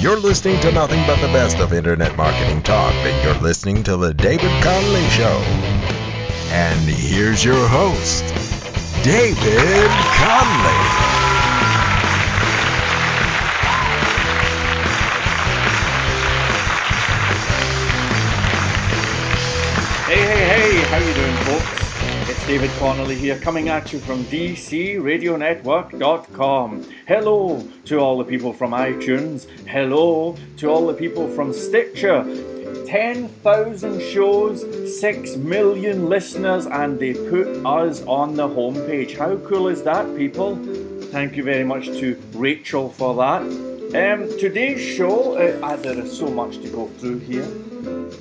[0.00, 3.98] You're listening to nothing but the best of internet marketing talk, and you're listening to
[3.98, 5.42] The David Connolly Show.
[6.52, 8.24] And here's your host,
[9.04, 10.80] David Connolly.
[20.06, 21.79] Hey, hey, hey, how you doing, folks?
[22.50, 26.84] David Connolly here, coming at you from DCRadionetwork.com.
[27.06, 29.46] Hello to all the people from iTunes.
[29.68, 32.24] Hello to all the people from Stitcher.
[32.88, 34.64] 10,000 shows,
[34.98, 39.16] 6 million listeners, and they put us on the homepage.
[39.16, 40.56] How cool is that, people?
[41.12, 43.69] Thank you very much to Rachel for that.
[43.92, 47.44] Um, today's show, uh, uh, there is so much to go through here.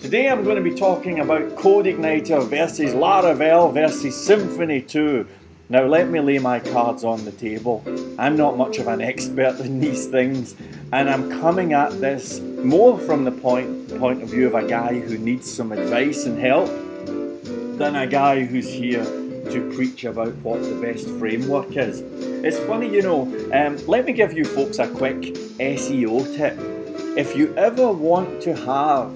[0.01, 5.27] Today I'm going to be talking about CodeIgniter versus Laravel versus Symfony 2.
[5.69, 7.83] Now let me lay my cards on the table.
[8.17, 10.55] I'm not much of an expert in these things,
[10.91, 14.97] and I'm coming at this more from the point point of view of a guy
[14.97, 16.67] who needs some advice and help
[17.77, 19.05] than a guy who's here
[19.49, 22.01] to preach about what the best framework is.
[22.45, 23.21] It's funny, you know.
[23.53, 26.55] Um, let me give you folks a quick SEO tip.
[27.17, 29.11] If you ever want to have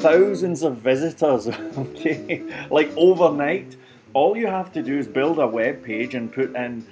[0.00, 3.76] thousands of visitors, okay, like overnight,
[4.14, 6.86] all you have to do is build a web page and put in,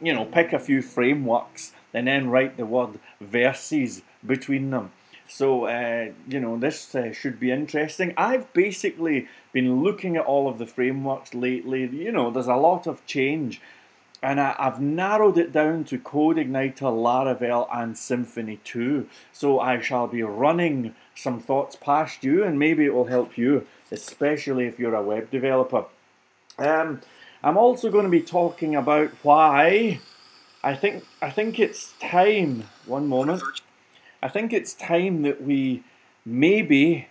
[0.00, 4.90] you know, pick a few frameworks and then write the word verses between them.
[5.30, 8.12] So, uh, you know, this uh, should be interesting.
[8.16, 11.86] I've basically been looking at all of the frameworks lately.
[11.86, 13.60] You know, there's a lot of change.
[14.22, 19.08] And I, have narrowed it down to CodeIgniter, Laravel, and Symfony 2.
[19.32, 23.66] So I shall be running some thoughts past you, and maybe it will help you,
[23.92, 25.84] especially if you're a web developer.
[26.58, 27.02] Um,
[27.42, 30.00] I'm also going to be talking about why
[30.62, 32.64] I think I think it's time.
[32.84, 33.42] One moment.
[34.22, 35.82] I think it's time that we
[36.24, 37.08] maybe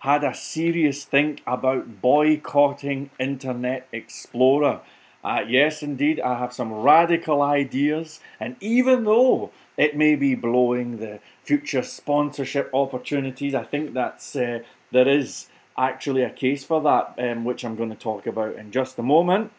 [0.00, 4.80] had a serious think about boycotting Internet Explorer.
[5.24, 10.98] Uh, yes, indeed, I have some radical ideas, and even though it may be blowing
[10.98, 14.60] the future sponsorship opportunities, I think that's uh,
[14.90, 15.46] there is
[15.78, 19.02] actually a case for that, um, which I'm going to talk about in just a
[19.02, 19.52] moment.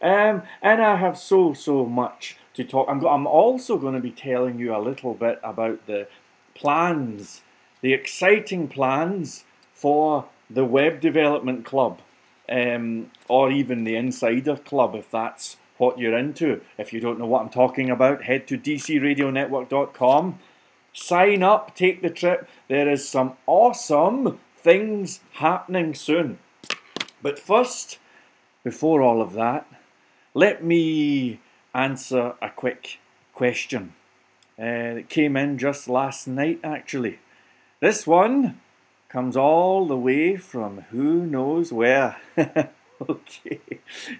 [0.00, 2.88] Um, and I have so so much to talk.
[2.88, 6.08] I'm, I'm also going to be telling you a little bit about the
[6.54, 7.42] plans,
[7.80, 12.00] the exciting plans for the Web Development Club,
[12.48, 16.60] um, or even the Insider Club, if that's what you're into.
[16.78, 20.38] If you don't know what I'm talking about, head to dcradionetwork.com,
[20.92, 22.48] sign up, take the trip.
[22.68, 26.38] There is some awesome things happening soon.
[27.22, 27.98] But first,
[28.62, 29.66] before all of that,
[30.34, 31.40] let me
[31.74, 32.98] answer a quick
[33.34, 33.94] question
[34.58, 37.18] uh, that came in just last night, actually.
[37.80, 38.60] This one
[39.08, 42.16] comes all the way from who knows where.
[43.08, 43.60] okay,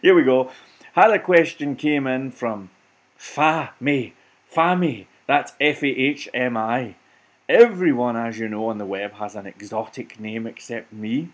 [0.01, 0.51] here we go.
[0.95, 2.71] Had a question came in from
[3.19, 4.13] Fahmi.
[4.53, 6.97] Fahmi, that's F A H M I.
[7.49, 11.31] Everyone, as you know, on the web has an exotic name except me.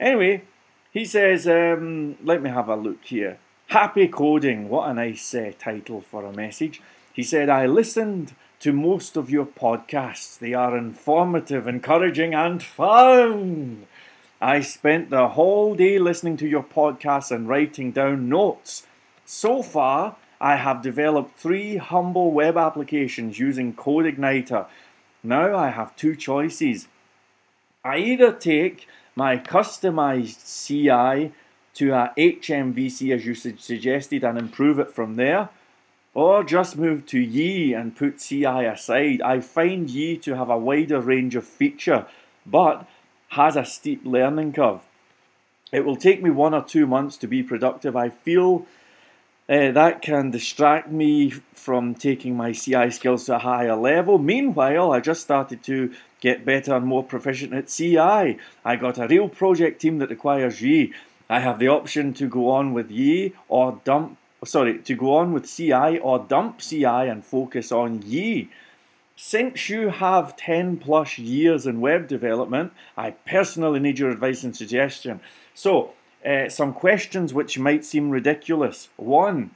[0.00, 0.42] Anyway,
[0.92, 3.38] he says, um, let me have a look here.
[3.68, 6.80] Happy Coding, what a nice uh, title for a message.
[7.18, 10.38] He said, I listened to most of your podcasts.
[10.38, 13.88] They are informative, encouraging, and fun.
[14.40, 18.86] I spent the whole day listening to your podcasts and writing down notes.
[19.24, 24.66] So far, I have developed three humble web applications using CodeIgniter.
[25.24, 26.86] Now I have two choices.
[27.84, 28.86] I either take
[29.16, 31.32] my customized CI
[31.74, 35.48] to a HMVC as you suggested and improve it from there,
[36.14, 39.22] or just move to Yii and put CI aside.
[39.22, 42.06] I find Yii to have a wider range of feature,
[42.46, 42.88] but
[43.28, 44.80] has a steep learning curve.
[45.70, 47.94] It will take me one or two months to be productive.
[47.94, 48.66] I feel
[49.48, 54.18] uh, that can distract me from taking my CI skills to a higher level.
[54.18, 58.38] Meanwhile, I just started to get better and more proficient at CI.
[58.64, 60.92] I got a real project team that requires Yii.
[61.30, 65.32] I have the option to go on with Yii or dump, sorry, to go on
[65.32, 68.48] with CI or dump CI and focus on Yii.
[69.16, 74.56] Since you have 10 plus years in web development, I personally need your advice and
[74.56, 75.20] suggestion.
[75.54, 75.94] So,
[76.24, 78.88] uh, some questions which might seem ridiculous.
[78.96, 79.50] One,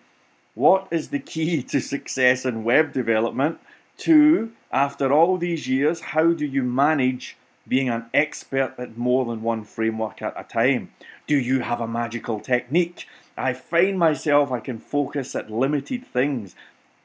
[0.54, 3.58] what is the key to success in web development?
[3.96, 7.36] Two, after all these years, how do you manage
[7.68, 10.90] being an expert at more than one framework at a time?
[11.26, 13.06] Do you have a magical technique?
[13.36, 16.54] I find myself I can focus at limited things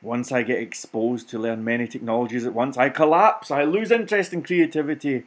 [0.01, 4.31] once I get exposed to learn many technologies at once, I collapse, I lose interest
[4.31, 5.23] in creativity,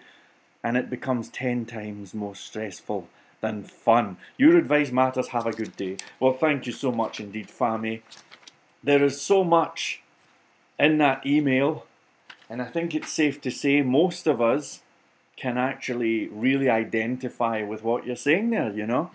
[0.63, 3.09] and it becomes 10 times more stressful
[3.41, 4.17] than fun.
[4.37, 5.29] Your advice matters.
[5.29, 5.97] Have a good day.
[6.21, 8.03] Well, thank you so much indeed, Fahmi.
[8.83, 10.03] There is so much
[10.79, 11.87] in that email,
[12.49, 14.83] and I think it's safe to say most of us
[15.37, 19.11] can actually really identify with what you're saying there, you know,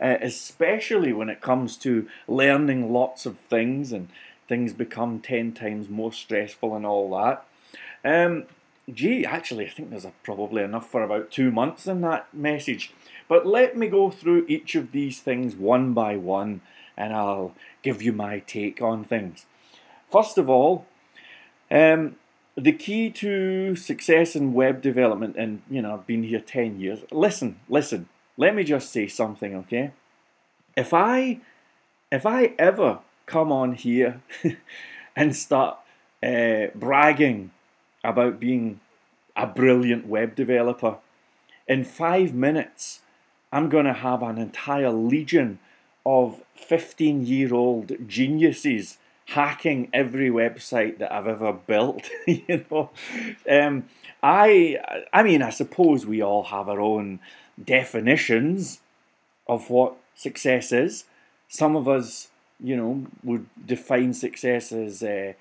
[0.00, 4.08] uh, especially when it comes to learning lots of things and
[4.46, 7.44] things become 10 times more stressful and all that.
[8.04, 8.44] Um,
[8.92, 12.92] gee, actually, I think there's a, probably enough for about two months in that message.
[13.28, 16.62] But let me go through each of these things one by one
[16.96, 19.46] and I'll give you my take on things.
[20.10, 20.86] First of all,
[21.70, 22.16] um,
[22.56, 27.00] the key to success in web development, and you know, I've been here 10 years.
[27.12, 28.08] Listen, listen,
[28.38, 29.90] let me just say something, okay?
[30.76, 31.40] If I
[32.10, 34.22] if I ever come on here
[35.16, 35.76] and start
[36.22, 37.50] uh, bragging
[38.02, 38.80] about being
[39.36, 40.96] a brilliant web developer,
[41.66, 43.00] in five minutes,
[43.52, 45.58] I'm going to have an entire legion
[46.06, 52.08] of 15 year old geniuses hacking every website that I've ever built.
[52.26, 52.90] you know,
[53.50, 53.84] um,
[54.22, 54.78] I
[55.12, 57.18] I mean, I suppose we all have our own
[57.64, 58.80] definitions
[59.46, 61.04] of what success is.
[61.48, 62.28] Some of us,
[62.62, 65.32] you know, would define success as uh,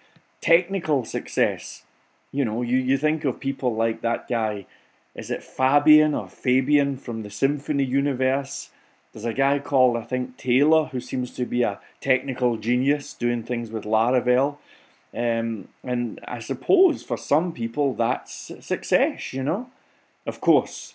[0.42, 1.84] technical success.
[2.32, 4.66] You know, you, you think of people like that guy
[5.18, 8.70] is it Fabian or Fabian from the Symfony universe?
[9.12, 13.42] There's a guy called, I think, Taylor, who seems to be a technical genius doing
[13.42, 14.58] things with Laravel.
[15.16, 19.72] Um, and I suppose for some people that's success, you know?
[20.28, 20.94] Of course,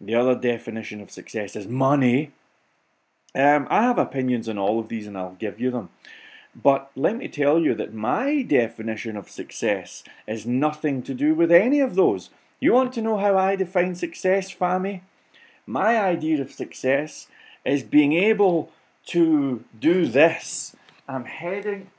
[0.00, 2.32] the other definition of success is money.
[3.34, 5.90] Um, I have opinions on all of these and I'll give you them.
[6.54, 11.52] But let me tell you that my definition of success is nothing to do with
[11.52, 12.30] any of those.
[12.60, 15.02] You want to know how I define success, Fahmi?
[15.66, 17.26] My idea of success
[17.64, 18.70] is being able
[19.06, 20.74] to do this.
[21.06, 21.90] I'm heading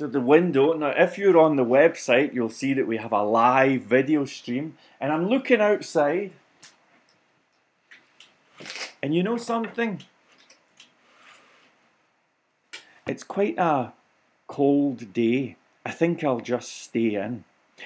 [0.00, 0.72] to the window.
[0.72, 4.78] Now, if you're on the website, you'll see that we have a live video stream,
[4.98, 6.32] and I'm looking outside.
[9.02, 10.02] And you know something?
[13.06, 13.92] It's quite a
[14.46, 15.56] cold day.
[15.84, 17.44] I think I'll just stay in.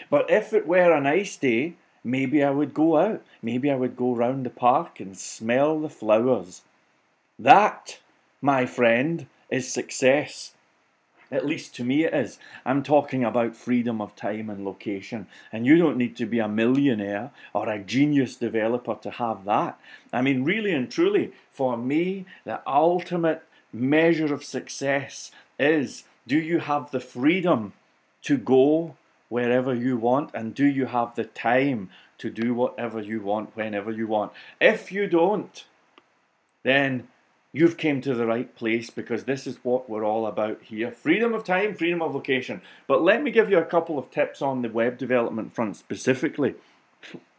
[0.08, 1.74] But if it were a nice day,
[2.04, 3.22] maybe I would go out.
[3.42, 6.62] Maybe I would go round the park and smell the flowers.
[7.40, 7.98] That,
[8.40, 10.52] my friend, is success.
[11.34, 12.38] At least to me it is.
[12.64, 15.26] I'm talking about freedom of time and location.
[15.52, 19.76] And you don't need to be a millionaire or a genius developer to have that.
[20.12, 23.42] I mean, really and truly, for me, the ultimate
[23.72, 27.72] measure of success is do you have the freedom
[28.22, 28.96] to go
[29.28, 30.30] wherever you want?
[30.34, 34.30] And do you have the time to do whatever you want whenever you want?
[34.60, 35.64] If you don't,
[36.62, 37.08] then
[37.54, 40.90] you've came to the right place because this is what we're all about here.
[40.90, 42.60] Freedom of time, freedom of location.
[42.88, 46.56] But let me give you a couple of tips on the web development front specifically.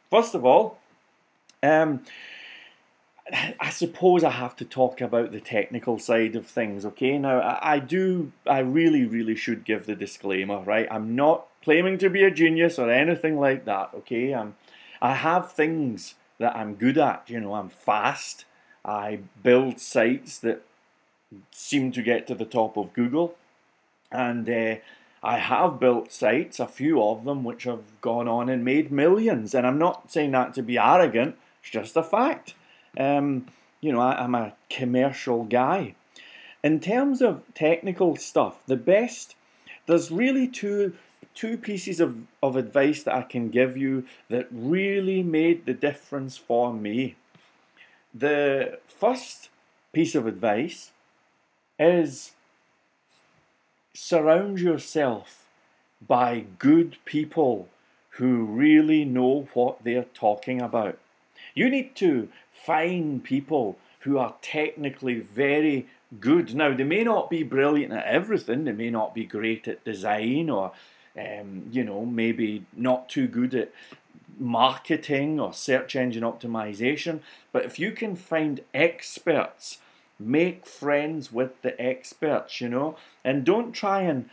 [0.10, 0.80] First of all,
[1.62, 2.06] um,
[3.60, 7.18] I suppose I have to talk about the technical side of things, okay?
[7.18, 10.88] Now, I, I, do, I really, really should give the disclaimer, right?
[10.90, 14.34] I'm not claiming to be a genius or anything like that, okay?
[14.34, 14.56] I'm,
[15.02, 18.46] I have things that I'm good at, you know, I'm fast,
[18.86, 20.62] I build sites that
[21.52, 23.36] seem to get to the top of Google,
[24.12, 24.76] and uh,
[25.24, 29.56] I have built sites, a few of them, which have gone on and made millions,
[29.56, 32.54] and I'm not saying that to be arrogant, it's just a fact.
[32.98, 33.48] Um,
[33.82, 35.96] you know, I, I'm a commercial guy.
[36.64, 39.36] In terms of technical stuff, the best,
[39.88, 40.94] there's really two
[41.34, 46.38] two pieces of, of advice that I can give you that really made the difference
[46.38, 47.16] for me.
[48.18, 49.50] The first
[49.92, 50.92] piece of advice
[51.78, 52.32] is
[53.94, 55.46] surround yourself
[56.06, 57.68] by good people
[58.12, 60.98] who really know what they're talking about.
[61.54, 65.88] You need to find people who are technically very
[66.22, 66.56] good.
[66.56, 70.50] Now, they may not be brilliant at everything, they may not be great at design
[70.50, 70.72] or,
[71.18, 73.72] um, you know, maybe not too good at
[74.38, 77.20] marketing or search engine optimization.
[77.52, 79.80] But if you can find experts,
[80.20, 84.30] make friends with the experts, you know, and don't try and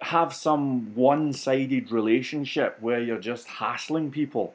[0.00, 4.54] have some one sided relationship where you're just hassling people.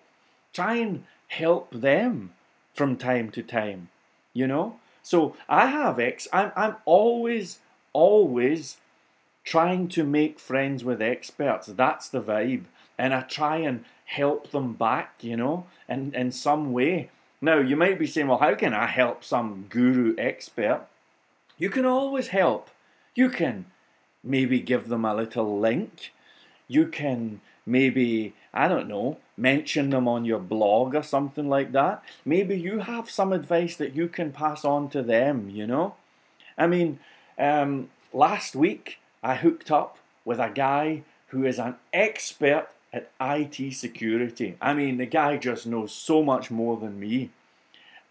[0.54, 2.34] Try and help them
[2.74, 3.90] from time to time,
[4.34, 4.80] you know?
[5.02, 7.60] So I have X, I'm, I'm always,
[7.92, 8.78] always
[9.44, 11.68] trying to make friends with experts.
[11.68, 12.64] That's the vibe.
[12.98, 17.10] And I try and help them back, you know, in, in some way.
[17.42, 20.88] Now, you might be saying, well, how can I help some guru expert?
[21.58, 22.70] You can always help.
[23.16, 23.66] You can
[24.24, 26.14] maybe give them a little link.
[26.68, 32.04] You can maybe, I don't know, mention them on your blog or something like that.
[32.26, 35.96] Maybe you have some advice that you can pass on to them, you know?
[36.58, 37.00] I mean,
[37.38, 43.74] um, last week I hooked up with a guy who is an expert at IT
[43.74, 44.56] security.
[44.62, 47.32] I mean, the guy just knows so much more than me.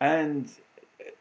[0.01, 0.51] And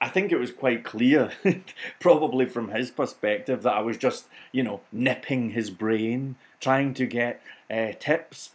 [0.01, 1.31] I think it was quite clear,
[1.99, 7.05] probably from his perspective, that I was just, you know, nipping his brain, trying to
[7.05, 8.49] get uh, tips.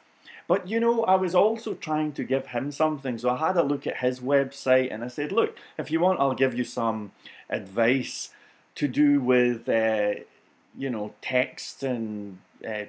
[0.49, 3.19] But you know, I was also trying to give him something.
[3.19, 6.21] So I had a look at his website and I said, look, if you want,
[6.21, 7.13] I'll give you some
[7.51, 8.31] advice
[8.77, 10.15] to do with, uh,
[10.77, 12.85] you know, text and uh,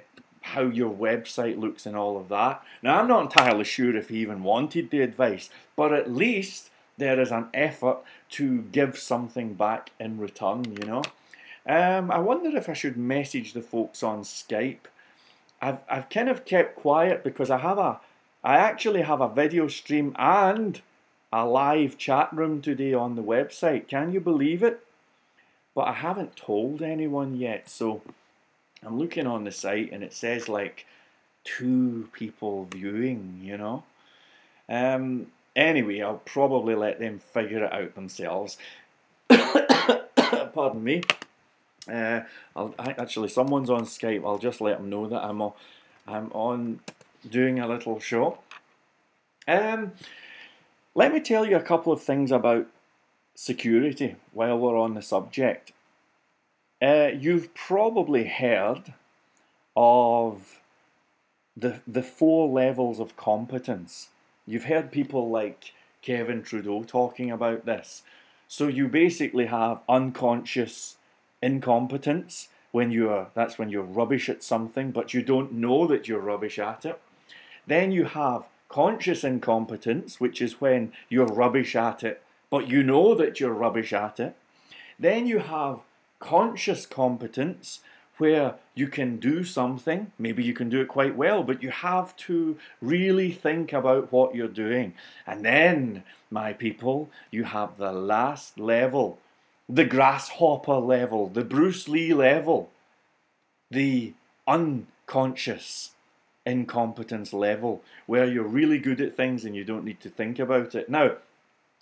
[0.54, 2.62] how your website looks and all of that.
[2.82, 7.20] Now, I'm not entirely sure if he even wanted the advice, but at least there
[7.20, 7.98] is an effort
[8.30, 11.02] to give something back in return, you know.
[11.66, 14.86] Um, I wonder if I should message the folks on Skype.
[15.60, 18.00] I've, I've kind of kept quiet because I have a,
[18.42, 20.80] I actually have a video stream and
[21.32, 23.86] a live chat room today on the website.
[23.86, 24.80] Can you believe it?
[25.74, 28.02] But I haven't told anyone yet, so
[28.84, 30.86] I'm looking on the site and it says like
[31.44, 33.84] two people viewing, you know.
[34.68, 38.58] Um, Anyway, I'll probably let them figure it out themselves.
[39.28, 41.02] Pardon me.
[41.92, 42.20] Uh,
[42.54, 44.24] I'll, actually, someone's on Skype.
[44.24, 45.52] I'll just let them know that I'm, a,
[46.06, 46.78] I'm on
[47.28, 48.38] doing a little show.
[49.48, 49.94] Um,
[50.94, 52.68] let me tell you a couple of things about
[53.34, 55.72] security while we're on the subject.
[56.80, 58.94] Uh, you've probably heard
[59.76, 60.60] of
[61.56, 64.08] the the four levels of competence.
[64.46, 68.02] You've heard people like Kevin Trudeau talking about this.
[68.46, 70.96] So you basically have unconscious
[71.42, 76.20] incompetence when you're that's when you're rubbish at something, but you don't know that you're
[76.20, 77.00] rubbish at it.
[77.66, 83.14] Then you have conscious incompetence, which is when you're rubbish at it, but you know
[83.14, 84.36] that you're rubbish at it.
[84.98, 85.80] Then you have
[86.18, 87.80] conscious competence,
[88.18, 92.16] where you can do something, maybe you can do it quite well, but you have
[92.16, 94.92] to really think about what you're doing.
[95.26, 99.18] And then, my people, you have the last level,
[99.68, 102.70] the grasshopper level, the Bruce Lee level,
[103.70, 104.14] the
[104.46, 105.92] unconscious
[106.44, 110.74] incompetence level, where you're really good at things and you don't need to think about
[110.74, 110.88] it.
[110.88, 111.16] Now,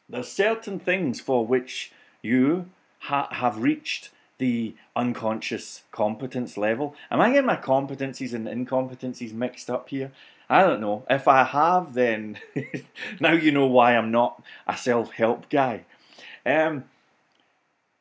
[0.09, 2.67] there's certain things for which you
[3.01, 6.95] ha- have reached the unconscious competence level.
[7.11, 10.13] Am I getting my competencies and incompetencies mixed up here?
[10.49, 11.05] I don't know.
[11.11, 12.39] If I have, then
[13.21, 15.85] now you know why I'm not a self help guy.
[16.45, 16.85] Um,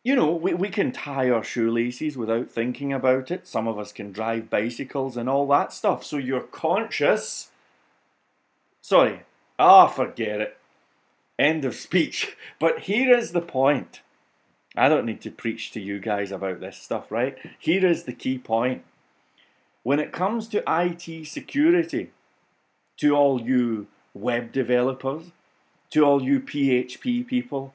[0.04, 3.48] you know, we, we can tie our shoelaces without thinking about it.
[3.48, 6.04] Some of us can drive bicycles and all that stuff.
[6.04, 7.50] So you're conscious.
[8.82, 9.22] Sorry.
[9.58, 10.58] Ah, forget it.
[11.40, 12.38] End of speech.
[12.60, 14.02] But here is the point
[14.78, 17.38] I don't need to preach to you guys about this stuff, right?
[17.60, 18.84] Here is the key point.
[19.84, 22.12] When it comes to IT security,
[22.98, 25.32] to all you web developers,
[25.92, 27.74] to all you PHP people,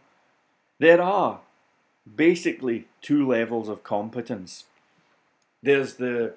[0.78, 1.40] there are
[2.16, 4.64] basically two levels of competence.
[5.62, 6.34] There's the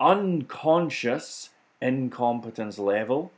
[0.00, 1.50] unconscious
[1.80, 3.30] incompetence level,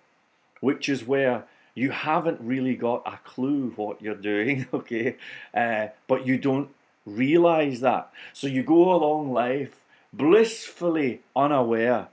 [0.61, 1.45] which is where
[1.81, 5.17] you haven't really got a clue what you're doing, okay?
[5.55, 6.69] Uh, but you don't
[7.07, 8.13] realize that.
[8.33, 12.09] So you go along life blissfully unaware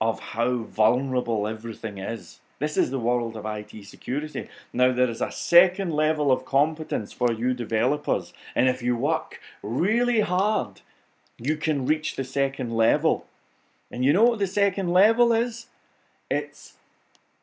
[0.00, 2.40] of how vulnerable everything is.
[2.60, 4.48] This is the world of IT security.
[4.72, 9.40] Now, there is a second level of competence for you developers, and if you work
[9.62, 10.80] really hard,
[11.38, 13.26] you can reach the second level.
[13.90, 15.66] And you know what the second level is?
[16.30, 16.74] It's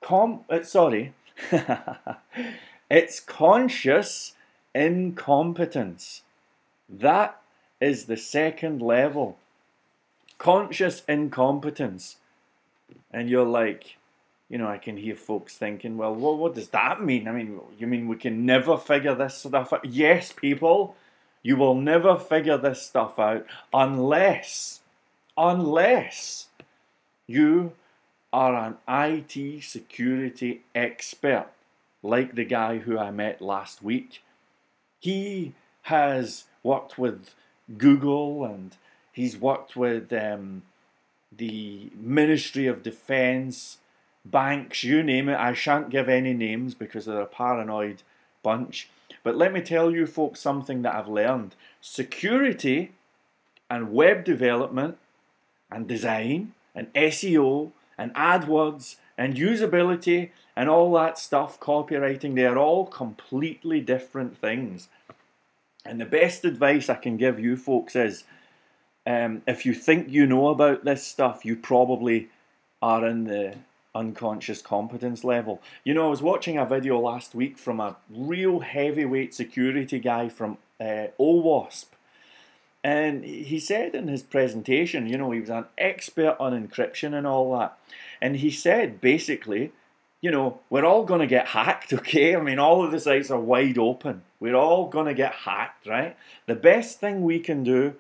[0.01, 0.41] com.
[0.49, 1.13] Uh, sorry,
[2.89, 4.33] it's conscious
[4.73, 6.21] incompetence.
[6.89, 7.39] That
[7.79, 9.37] is the second level.
[10.37, 12.17] Conscious incompetence.
[13.11, 13.97] And you're like,
[14.49, 17.27] you know, I can hear folks thinking, well, what, what does that mean?
[17.27, 19.85] I mean, you mean we can never figure this stuff out?
[19.85, 20.95] Yes, people,
[21.43, 24.81] you will never figure this stuff out unless,
[25.37, 26.47] unless
[27.25, 27.73] you
[28.33, 31.47] are an IT security expert,
[32.03, 34.23] like the guy who I met last week.
[34.99, 35.53] He
[35.83, 37.33] has worked with
[37.77, 38.75] Google and
[39.17, 40.61] He's worked with um,
[41.35, 43.79] the Ministry of Defence,
[44.23, 45.39] banks, you name it.
[45.39, 48.03] I shan't give any names because they're a paranoid
[48.43, 48.91] bunch.
[49.23, 52.91] But let me tell you, folks, something that I've learned security
[53.71, 54.99] and web development
[55.71, 62.57] and design and SEO and AdWords and usability and all that stuff, copywriting, they are
[62.57, 64.87] all completely different things.
[65.85, 68.23] And the best advice I can give you folks is
[69.05, 72.29] um, if you think you know about this stuff, you probably
[72.81, 73.55] are in the
[73.95, 75.61] unconscious competence level.
[75.83, 80.29] You know, I was watching a video last week from a real heavyweight security guy
[80.29, 81.85] from uh, OWASP.
[82.87, 87.27] And he said in his presentation, you know, he was an expert on encryption and
[87.27, 87.77] all that.
[88.21, 89.73] And he said basically,
[90.21, 92.33] you know, we're all going to get hacked, okay?
[92.33, 94.21] I mean, all of the sites are wide open.
[94.39, 96.15] We're all going to get hacked, right?
[96.45, 97.95] The best thing we can do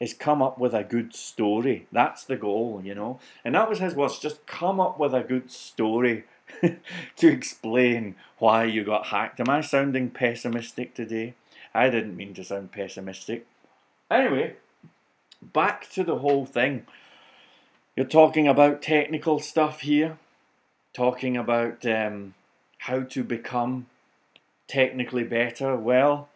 [0.00, 1.86] is come up with a good story.
[1.92, 3.20] That's the goal, you know?
[3.44, 6.24] And that was his words just come up with a good story
[6.60, 9.38] to explain why you got hacked.
[9.38, 11.34] Am I sounding pessimistic today?
[11.72, 13.46] I didn't mean to sound pessimistic.
[14.14, 14.54] Anyway,
[15.42, 16.86] back to the whole thing.
[17.96, 20.18] You're talking about technical stuff here,
[20.92, 22.34] talking about um,
[22.78, 23.86] how to become
[24.68, 25.74] technically better.
[25.74, 26.28] Well,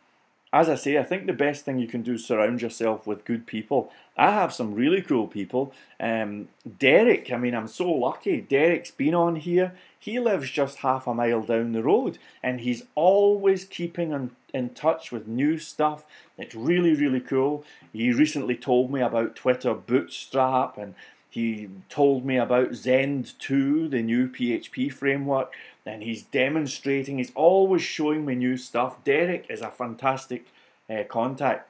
[0.52, 3.26] as I say, I think the best thing you can do is surround yourself with
[3.26, 3.92] good people.
[4.16, 5.72] I have some really cool people.
[6.00, 8.40] Um, Derek, I mean, I'm so lucky.
[8.40, 9.74] Derek's been on here.
[9.98, 14.70] He lives just half a mile down the road, and he's always keeping in, in
[14.70, 16.04] touch with new stuff.
[16.38, 17.64] It's really, really cool.
[17.92, 20.94] He recently told me about Twitter Bootstrap and
[21.30, 25.52] he told me about Zend 2, the new PHP framework,
[25.84, 29.02] and he's demonstrating, he's always showing me new stuff.
[29.04, 30.46] Derek is a fantastic
[30.88, 31.68] uh, contact.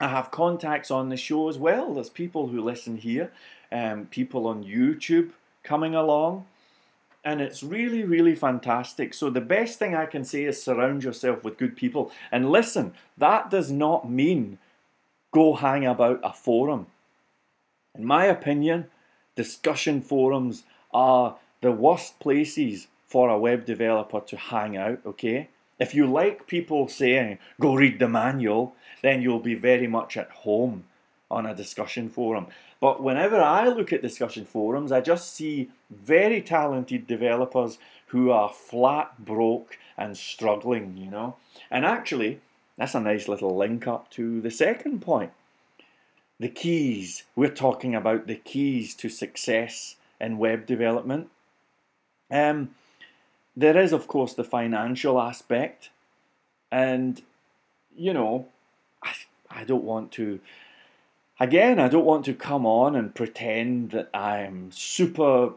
[0.00, 1.94] I have contacts on the show as well.
[1.94, 3.32] There's people who listen here,
[3.72, 5.30] um, people on YouTube
[5.62, 6.46] coming along,
[7.24, 9.14] and it's really, really fantastic.
[9.14, 12.12] So, the best thing I can say is surround yourself with good people.
[12.30, 14.58] And listen, that does not mean
[15.32, 16.86] go hang about a forum
[17.94, 18.86] in my opinion,
[19.36, 25.48] discussion forums are the worst places for a web developer to hang out, okay?
[25.78, 30.30] If you like people saying, go read the manual, then you'll be very much at
[30.30, 30.84] home
[31.30, 32.46] on a discussion forum.
[32.80, 37.78] But whenever I look at discussion forums, I just see very talented developers
[38.08, 41.36] who are flat broke and struggling, you know?
[41.70, 42.40] And actually,
[42.76, 45.32] that's a nice little link up to the second point
[46.38, 47.24] the keys.
[47.36, 51.28] We're talking about the keys to success in web development.
[52.30, 52.74] Um,
[53.56, 55.90] there is, of course, the financial aspect,
[56.72, 57.22] and
[57.96, 58.48] you know,
[59.02, 59.12] I,
[59.50, 60.40] I don't want to.
[61.38, 65.52] Again, I don't want to come on and pretend that I'm super,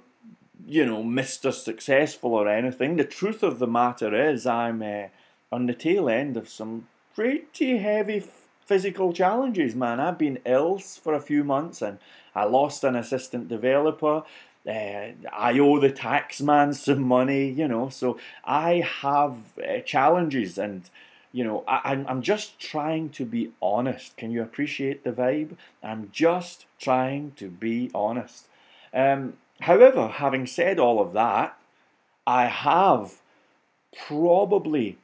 [0.65, 1.53] you know, Mr.
[1.53, 2.95] Successful or anything.
[2.95, 5.07] The truth of the matter is, I'm uh,
[5.51, 8.19] on the tail end of some pretty heavy
[8.67, 9.99] physical challenges, man.
[10.01, 11.99] I've been ill for a few months and
[12.35, 14.23] I lost an assistant developer.
[14.67, 20.57] Uh, I owe the tax man some money, you know, so I have uh, challenges
[20.57, 20.89] and,
[21.31, 24.17] you know, I, I'm, I'm just trying to be honest.
[24.17, 25.55] Can you appreciate the vibe?
[25.81, 28.47] I'm just trying to be honest.
[28.93, 31.57] Um, however, having said all of that,
[32.27, 33.21] I have
[34.05, 34.97] probably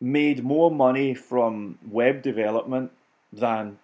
[0.00, 2.92] made more money from web development
[3.32, 3.78] than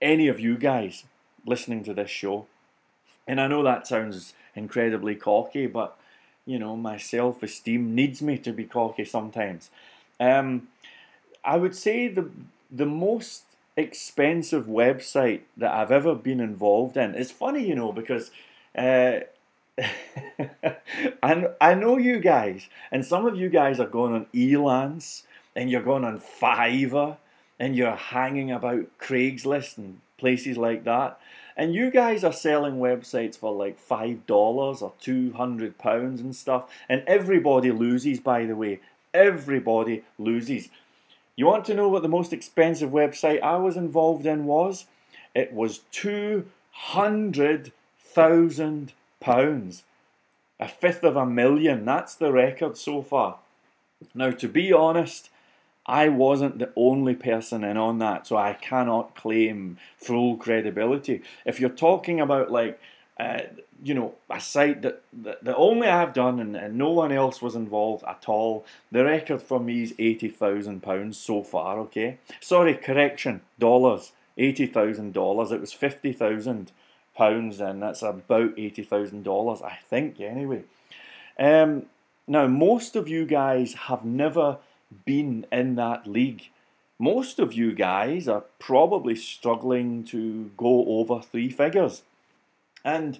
[0.00, 1.04] any of you guys
[1.46, 2.46] listening to this show.
[3.26, 5.96] And I know that sounds incredibly cocky, but
[6.46, 9.70] you know, my self esteem needs me to be cocky sometimes.
[10.20, 10.68] Um,
[11.44, 12.30] I would say the
[12.70, 13.44] the most
[13.76, 17.14] expensive website that I've ever been involved in.
[17.14, 18.30] It's funny, you know, because
[18.76, 19.20] uh,
[21.22, 25.22] I, I know you guys, and some of you guys are going on Elance,
[25.56, 27.16] and you're going on Fiverr,
[27.58, 31.18] and you're hanging about Craigslist and places like that,
[31.56, 36.34] and you guys are selling websites for like five dollars or two hundred pounds and
[36.34, 38.20] stuff, and everybody loses.
[38.20, 38.80] By the way,
[39.12, 40.68] everybody loses.
[41.36, 44.86] You want to know what the most expensive website I was involved in was?
[45.34, 49.82] It was two hundred thousand pounds,
[50.60, 51.84] a fifth of a million.
[51.84, 53.38] That's the record so far.
[54.14, 55.30] Now, to be honest,
[55.86, 61.22] I wasn't the only person in on that, so I cannot claim full credibility.
[61.44, 62.80] If you're talking about like,
[63.20, 63.40] uh,
[63.82, 67.42] you know, a site that, that, that only I've done and, and no one else
[67.42, 71.78] was involved at all, the record for me is eighty thousand pounds so far.
[71.80, 74.12] Okay, sorry, correction, dollars.
[74.38, 75.52] eighty thousand dollars.
[75.52, 76.72] It was fifty thousand
[77.14, 80.18] pounds, and that's about eighty thousand dollars, I think.
[80.20, 80.62] Anyway,
[81.38, 81.84] um,
[82.26, 84.58] now most of you guys have never
[85.04, 86.50] been in that league.
[86.98, 92.02] Most of you guys are probably struggling to go over three figures,
[92.84, 93.18] and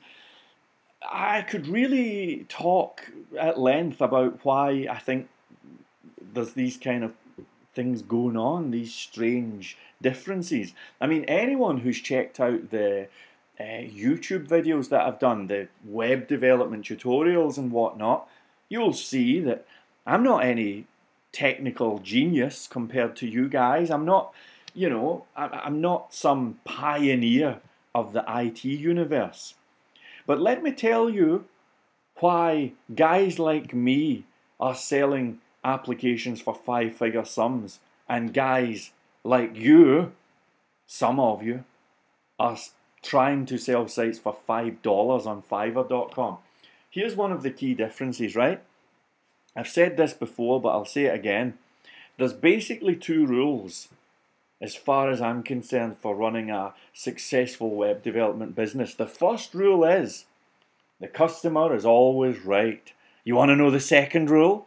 [1.10, 5.28] I could really talk at length about why I think
[6.32, 7.14] there's these kind of
[7.74, 10.72] things going on, these strange differences.
[11.00, 13.08] I mean, anyone who's checked out the
[13.58, 18.28] uh, YouTube videos that I've done, the web development tutorials and whatnot,
[18.68, 19.66] you'll see that
[20.06, 20.86] I'm not any
[21.34, 23.90] technical genius compared to you guys.
[23.90, 24.32] I'm not,
[24.72, 27.60] you know, I'm not some pioneer
[27.94, 29.54] of the IT universe.
[30.26, 31.44] But let me tell you
[32.20, 34.24] why guys like me
[34.58, 38.92] are selling applications for five figure sums, and guys
[39.24, 40.12] like you,
[40.86, 41.64] some of you,
[42.38, 42.56] are
[43.02, 46.38] trying to sell sites for $5 on Fiverr.com.
[46.90, 48.62] Here's one of the key differences, right?
[49.56, 51.54] I've said this before, but I'll say it again.
[52.18, 53.88] There's basically two rules,
[54.60, 58.94] as far as I'm concerned, for running a successful web development business.
[58.94, 60.26] The first rule is
[61.00, 62.92] the customer is always right.
[63.24, 64.66] You want to know the second rule?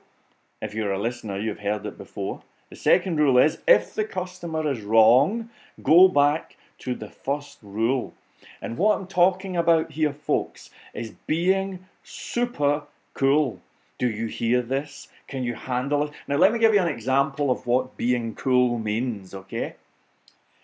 [0.62, 2.42] If you're a listener, you've heard it before.
[2.70, 5.50] The second rule is if the customer is wrong,
[5.82, 8.14] go back to the first rule.
[8.62, 13.62] And what I'm talking about here, folks, is being super cool.
[13.98, 15.08] Do you hear this?
[15.28, 16.12] Can you handle it?
[16.28, 19.76] Now, let me give you an example of what being cool means, okay?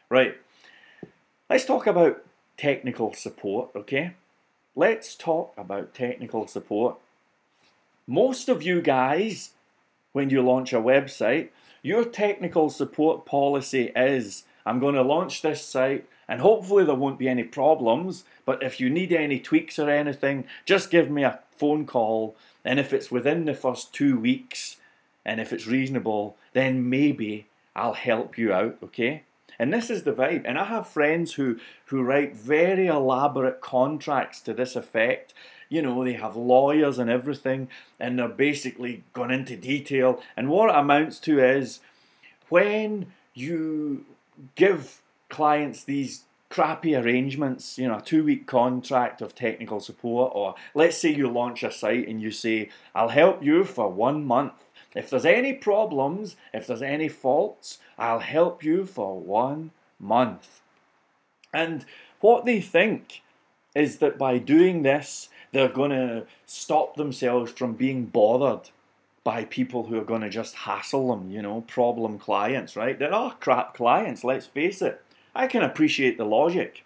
[0.10, 0.38] Right.
[1.50, 2.24] Let's talk about
[2.58, 4.14] technical support, okay?
[4.76, 6.98] Let's talk about technical support.
[8.08, 9.52] Most of you guys,
[10.12, 11.50] when you launch a website,
[11.82, 17.20] your technical support policy is I'm going to launch this site and hopefully there won't
[17.20, 18.24] be any problems.
[18.46, 22.36] But if you need any tweaks or anything, just give me a phone call.
[22.66, 24.78] And if it's within the first two weeks
[25.26, 29.24] and if it's reasonable, then maybe I'll help you out, okay?
[29.60, 30.44] And this is the vibe.
[30.46, 35.34] And I have friends who, who write very elaborate contracts to this effect.
[35.70, 40.22] You know, they have lawyers and everything, and they're basically gone into detail.
[40.36, 41.80] And what it amounts to is
[42.50, 44.06] when you
[44.56, 50.54] give clients these crappy arrangements, you know, a two week contract of technical support, or
[50.76, 54.54] let's say you launch a site and you say, I'll help you for one month.
[54.96, 60.62] If there's any problems, if there's any faults, I'll help you for one month.
[61.52, 61.86] And
[62.20, 63.24] what they think
[63.74, 68.70] is that by doing this, they're going to stop themselves from being bothered
[69.24, 73.00] by people who are going to just hassle them, you know, problem clients, right?
[73.00, 75.03] There are crap clients, let's face it.
[75.36, 76.86] I can appreciate the logic.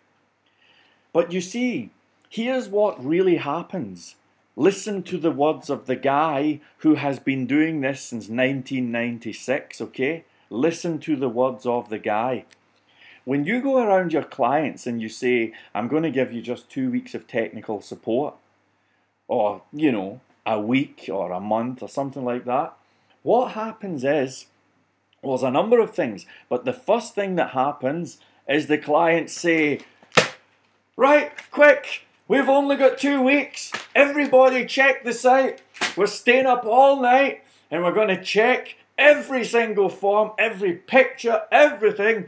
[1.14, 1.92] But you see,
[2.30, 4.16] here's what really happens.
[4.56, 10.24] Listen to the words of the guy who has been doing this since 1996, okay?
[10.50, 12.46] Listen to the words of the guy.
[13.26, 16.70] When you go around your clients and you say, I'm going to give you just
[16.70, 18.36] two weeks of technical support,
[19.28, 22.74] or, you know, a week or a month or something like that,
[23.24, 24.46] what happens is,
[25.22, 29.34] well, there's a number of things, but the first thing that happens is the clients
[29.34, 29.82] say,
[30.96, 33.72] Right, quick, we've only got two weeks.
[33.94, 35.62] Everybody check the site.
[35.96, 41.44] We're staying up all night and we're going to check every single form, every picture,
[41.52, 42.28] everything.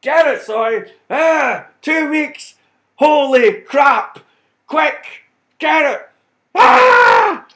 [0.00, 0.92] Get it, sorry.
[1.10, 2.54] Ah, two weeks.
[2.96, 4.20] Holy crap.
[4.66, 5.24] Quick,
[5.58, 6.08] get it.
[6.54, 7.46] Ah!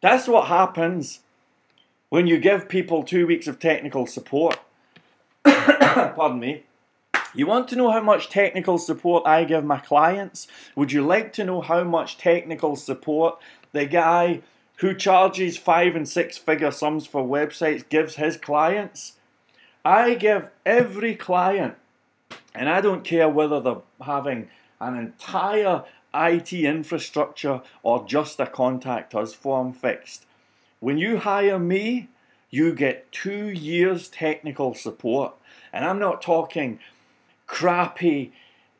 [0.00, 1.20] That's what happens
[2.08, 4.58] when you give people two weeks of technical support.
[5.44, 6.64] Pardon me.
[7.32, 10.48] You want to know how much technical support I give my clients?
[10.74, 13.38] Would you like to know how much technical support
[13.72, 14.42] the guy
[14.76, 19.12] who charges five and six figure sums for websites gives his clients?
[19.84, 21.76] I give every client,
[22.52, 24.48] and I don't care whether they're having
[24.80, 30.26] an entire IT infrastructure or just a contact us form fixed.
[30.80, 32.08] When you hire me,
[32.50, 35.34] you get two years technical support.
[35.72, 36.80] And I'm not talking
[37.50, 38.32] crappy,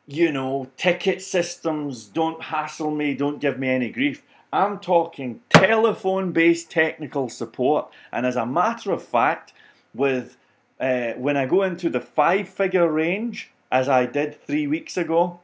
[0.07, 4.23] you know, ticket systems, don't hassle me, don't give me any grief.
[4.53, 7.89] I'm talking telephone based technical support.
[8.11, 9.51] And as a matter of fact,
[9.93, 10.37] with
[10.79, 15.41] uh, when I go into the five figure range, as I did three weeks ago,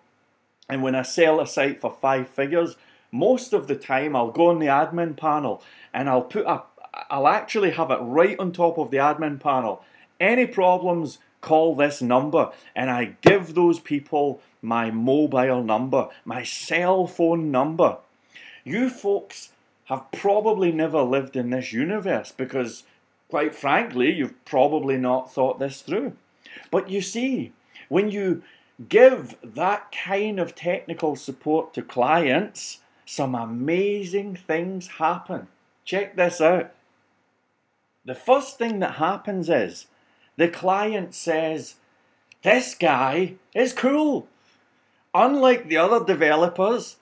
[0.70, 2.78] and when I sell a site for five figures,
[3.12, 5.62] most of the time I'll go on the admin panel
[5.94, 9.84] and I'll put up, I'll actually have it right on top of the admin panel.
[10.20, 17.08] Any problems, call this number and I give those people my mobile number, my cell
[17.08, 18.00] phone number.
[18.66, 19.54] You folks
[19.86, 22.84] have probably never lived in this universe because,
[23.30, 26.18] quite frankly, you've probably not thought this through.
[26.70, 27.54] But you see,
[27.88, 28.44] when you
[28.90, 35.48] give that kind of technical support to clients, some amazing things happen.
[35.86, 36.74] Check this out.
[38.04, 39.88] The first thing that happens is
[40.38, 41.76] the client says,
[42.44, 44.28] This guy is cool.
[45.14, 46.98] Unlike the other developers,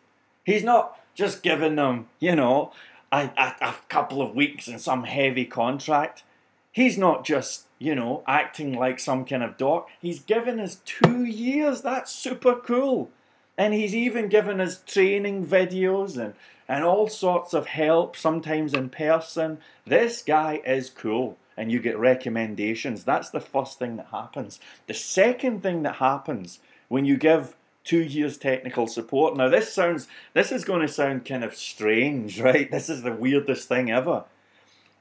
[0.46, 2.72] he's not just giving them, you know,
[3.12, 6.24] a, a, a couple of weeks and some heavy contract.
[6.72, 9.90] He's not just, you know, acting like some kind of doc.
[10.02, 11.82] He's given us two years.
[11.82, 13.10] That's super cool.
[13.58, 16.34] And he's even given us training videos and,
[16.68, 19.60] and all sorts of help, sometimes in person.
[19.86, 21.38] This guy is cool.
[21.58, 23.04] And you get recommendations.
[23.04, 24.60] That's the first thing that happens.
[24.88, 29.38] The second thing that happens when you give two years technical support.
[29.38, 32.70] Now this sounds this is going to sound kind of strange, right?
[32.70, 34.26] This is the weirdest thing ever.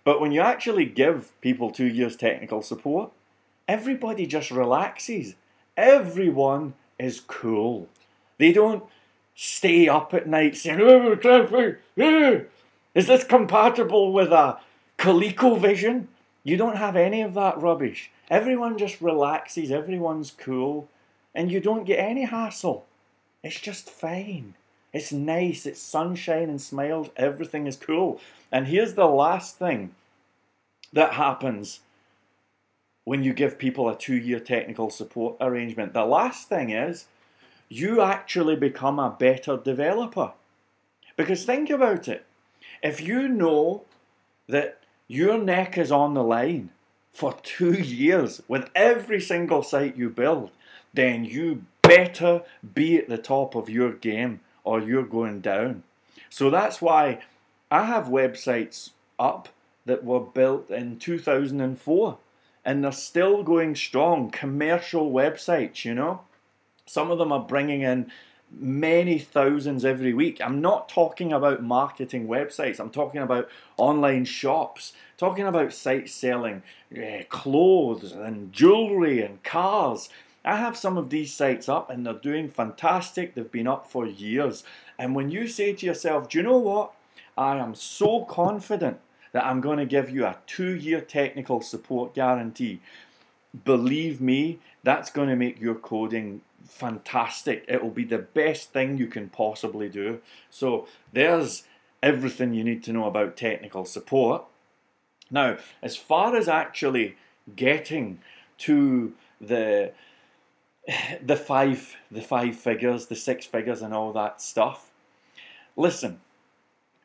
[0.04, 3.10] But when you actually give people two years technical support,
[3.66, 5.34] everybody just relaxes.
[5.76, 7.88] Everyone is cool.
[8.38, 8.84] They don't
[9.34, 11.74] stay up at night saying, oh,
[12.94, 14.58] is this compatible with a
[14.98, 16.06] ColecoVision?
[16.44, 18.10] You don't have any of that rubbish.
[18.30, 20.88] Everyone just relaxes, everyone's cool,
[21.34, 22.86] and you don't get any hassle.
[23.42, 24.54] It's just fine.
[24.92, 28.20] It's nice, it's sunshine and smiles, everything is cool.
[28.52, 29.94] And here's the last thing
[30.92, 31.80] that happens
[33.04, 35.94] when you give people a two year technical support arrangement.
[35.94, 37.06] The last thing is
[37.68, 40.32] you actually become a better developer.
[41.16, 42.24] Because think about it.
[42.82, 43.84] If you know
[44.48, 46.70] that your neck is on the line
[47.12, 50.50] for two years with every single site you build,
[50.92, 52.42] then you better
[52.74, 55.82] be at the top of your game or you're going down.
[56.30, 57.22] So that's why
[57.70, 59.48] I have websites up
[59.86, 62.18] that were built in 2004
[62.64, 64.30] and they're still going strong.
[64.30, 66.22] Commercial websites, you know.
[66.86, 68.10] Some of them are bringing in
[68.58, 70.40] many thousands every week.
[70.40, 76.62] I'm not talking about marketing websites, I'm talking about online shops, talking about sites selling
[76.96, 80.08] uh, clothes and jewelry and cars.
[80.44, 83.34] I have some of these sites up and they're doing fantastic.
[83.34, 84.62] They've been up for years.
[84.98, 86.92] And when you say to yourself, do you know what?
[87.36, 88.98] I am so confident
[89.32, 92.80] that I'm going to give you a two year technical support guarantee.
[93.64, 97.64] Believe me, that's going to make your coding fantastic.
[97.68, 100.20] It will be the best thing you can possibly do.
[100.50, 101.64] So, there's
[102.02, 104.44] everything you need to know about technical support.
[105.30, 107.16] Now, as far as actually
[107.56, 108.20] getting
[108.58, 109.92] to the
[111.22, 114.90] the five the five figures, the six figures and all that stuff.
[115.76, 116.20] Listen,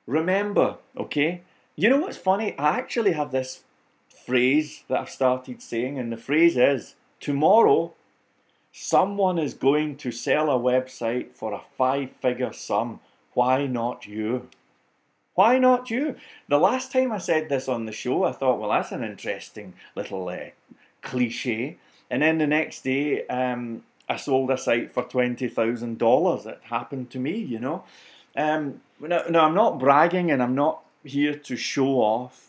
[0.06, 1.42] remember, okay?
[1.76, 2.58] You know what's funny?
[2.58, 3.64] I actually have this
[4.26, 7.94] phrase that I've started saying, and the phrase is tomorrow
[8.72, 13.00] someone is going to sell a website for a five figure sum.
[13.34, 14.50] Why not you?
[15.36, 16.16] Why not you?
[16.50, 19.74] The last time I said this on the show, I thought, well, that's an interesting
[19.96, 20.50] little uh,
[21.02, 21.78] cliche.
[22.10, 26.46] And then the next day, um, I sold a site for twenty thousand dollars.
[26.46, 27.84] It happened to me, you know.
[28.36, 32.49] Um, now, I'm not bragging, and I'm not here to show off.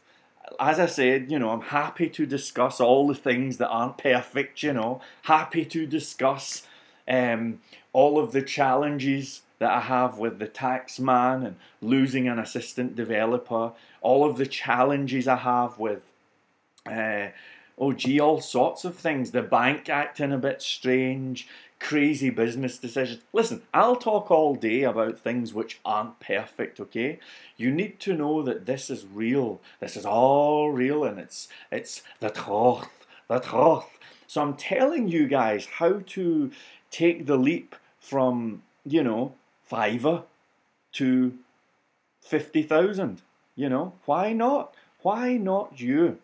[0.58, 4.62] As I said, you know, I'm happy to discuss all the things that aren't perfect.
[4.62, 6.66] You know, happy to discuss
[7.08, 7.60] um,
[7.92, 12.96] all of the challenges that I have with the tax man and losing an assistant
[12.96, 16.02] developer, all of the challenges I have with
[16.86, 17.28] uh,
[17.78, 19.30] oh gee, all sorts of things.
[19.30, 21.48] The bank acting a bit strange,
[21.80, 23.22] crazy business decisions.
[23.32, 27.18] Listen, I'll talk all day about things which aren't perfect, okay?
[27.56, 29.60] You need to know that this is real.
[29.80, 33.06] This is all real and it's it's the truth.
[33.28, 33.98] The truth.
[34.26, 36.50] So I'm telling you guys how to
[36.90, 40.24] take the leap from, you know, fiver
[40.92, 41.38] to
[42.22, 43.22] 50,000.
[43.56, 44.74] You know, why not?
[45.02, 46.18] Why not you?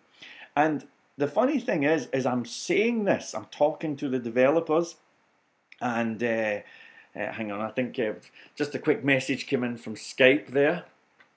[0.55, 4.97] And the funny thing is, is I'm saying this, I'm talking to the developers,
[5.81, 6.61] and uh,
[7.17, 8.13] uh, hang on, I think uh,
[8.55, 10.85] just a quick message came in from Skype there.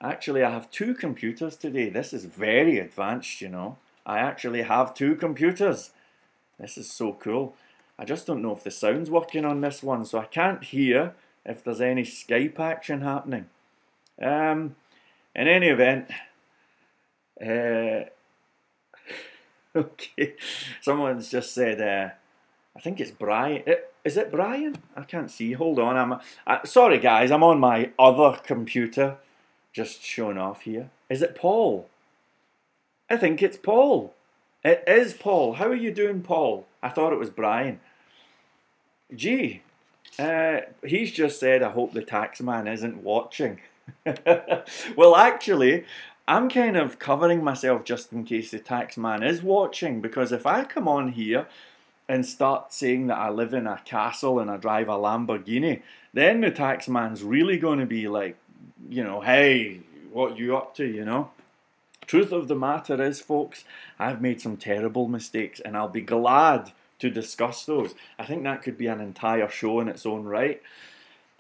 [0.02, 1.90] Actually, I have two computers today.
[1.90, 3.78] This is very advanced, you know.
[4.06, 5.92] I actually have two computers.
[6.60, 7.56] This is so cool.
[7.98, 11.14] I just don't know if the sound's working on this one, so I can't hear
[11.46, 13.46] if there's any Skype action happening.
[14.22, 14.76] Um,
[15.36, 16.10] in any event,
[17.42, 18.10] uh,
[19.76, 20.36] okay.
[20.82, 22.14] Someone's just said, uh,
[22.76, 23.64] I think it's Brian.
[23.68, 23.76] Uh,
[24.10, 24.76] is it Brian?
[24.96, 25.52] I can't see.
[25.52, 25.96] Hold on.
[25.96, 27.30] I'm uh, sorry, guys.
[27.30, 29.18] I'm on my other computer,
[29.72, 30.90] just showing off here.
[31.12, 31.88] Is it Paul?
[33.08, 34.16] I think it's Paul.
[34.64, 35.54] It is Paul.
[35.54, 36.66] How are you doing, Paul?
[36.82, 37.82] I thought it was Brian.
[39.16, 39.62] Gee,
[40.18, 43.60] uh, he's just said, I hope the tax man isn't watching.
[44.98, 45.86] well, actually,
[46.28, 50.48] I'm kind of covering myself just in case the tax man is watching because if
[50.48, 51.46] I come on here
[52.10, 56.42] and start saying that I live in a castle and I drive a Lamborghini, then
[56.42, 58.36] the taxman's really going to be like,
[58.90, 61.30] you know, hey, what you up to, you know?
[62.08, 63.64] Truth of the matter is, folks,
[64.00, 67.94] I've made some terrible mistakes and I'll be glad to discuss those.
[68.18, 70.64] I think that could be an entire show in its own right.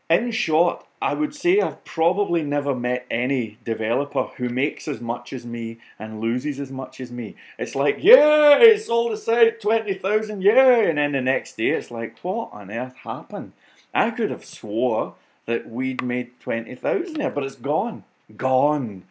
[0.07, 5.31] In short, I would say I've probably never met any developer who makes as much
[5.31, 7.35] as me and loses as much as me.
[7.57, 10.79] It's like, yeah, it's all the same, 20,000, yeah.
[10.79, 13.53] And then the next day it's like, what on earth happened?
[13.93, 18.03] I could have swore that we'd made 20,000 there, but it's gone.
[18.35, 19.03] Gone.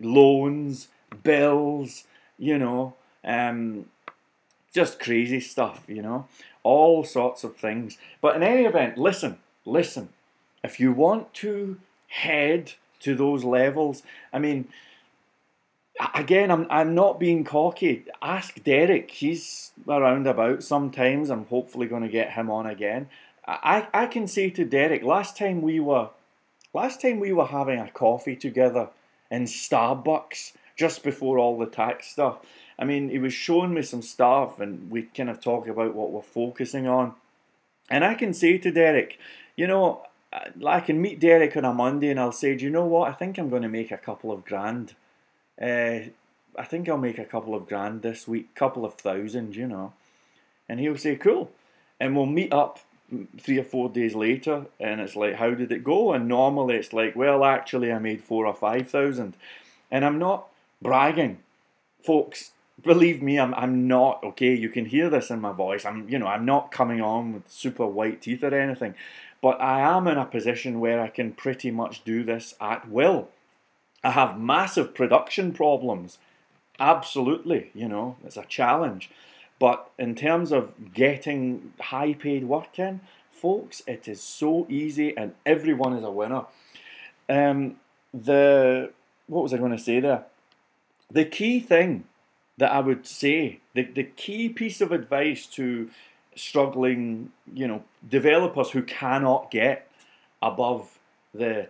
[0.00, 0.88] Loans,
[1.22, 2.04] bills,
[2.38, 3.86] you know, um,
[4.74, 6.26] just crazy stuff, you know,
[6.62, 7.98] all sorts of things.
[8.22, 10.08] But in any event, listen, listen.
[10.64, 14.68] If you want to head to those levels, I mean,
[16.14, 18.04] again, I'm, I'm not being cocky.
[18.20, 19.10] Ask Derek.
[19.10, 21.30] He's around about sometimes.
[21.30, 23.08] I'm hopefully going to get him on again.
[23.46, 26.10] I, I can say to Derek, last time we were
[26.72, 28.88] last time we were having a coffee together
[29.30, 32.38] in Starbucks just before all the tax stuff.
[32.78, 36.10] I mean, he was showing me some stuff, and we kind of talk about what
[36.10, 37.14] we're focusing on.
[37.90, 39.18] And I can say to Derek,
[39.56, 40.02] you know,
[40.66, 43.10] I can meet Derek on a Monday, and I'll say, do you know what?
[43.10, 44.94] I think I'm going to make a couple of grand.
[45.60, 46.00] Uh,
[46.56, 49.92] I think I'll make a couple of grand this week, couple of thousand, you know.
[50.68, 51.50] And he'll say, cool.
[52.00, 52.80] And we'll meet up
[53.38, 56.12] three or four days later, and it's like, how did it go?
[56.12, 59.36] And normally it's like, well, actually, I made four or five thousand.
[59.90, 60.48] And I'm not
[60.80, 61.38] bragging,
[62.02, 64.54] folks believe me, I'm, I'm not okay.
[64.54, 65.84] You can hear this in my voice.
[65.84, 68.94] I'm you know I'm not coming on with super white teeth or anything,
[69.42, 73.28] but I am in a position where I can pretty much do this at will.
[74.02, 76.18] I have massive production problems.
[76.80, 79.10] Absolutely, you know, it's a challenge.
[79.58, 83.00] But in terms of getting high paid work in,
[83.30, 86.46] folks, it is so easy and everyone is a winner.
[87.28, 87.76] Um,
[88.14, 88.92] the
[89.26, 90.24] what was I going to say there?
[91.10, 92.04] The key thing
[92.58, 95.90] that I would say the, the key piece of advice to
[96.34, 99.90] struggling, you know, developers who cannot get
[100.40, 100.98] above
[101.34, 101.68] the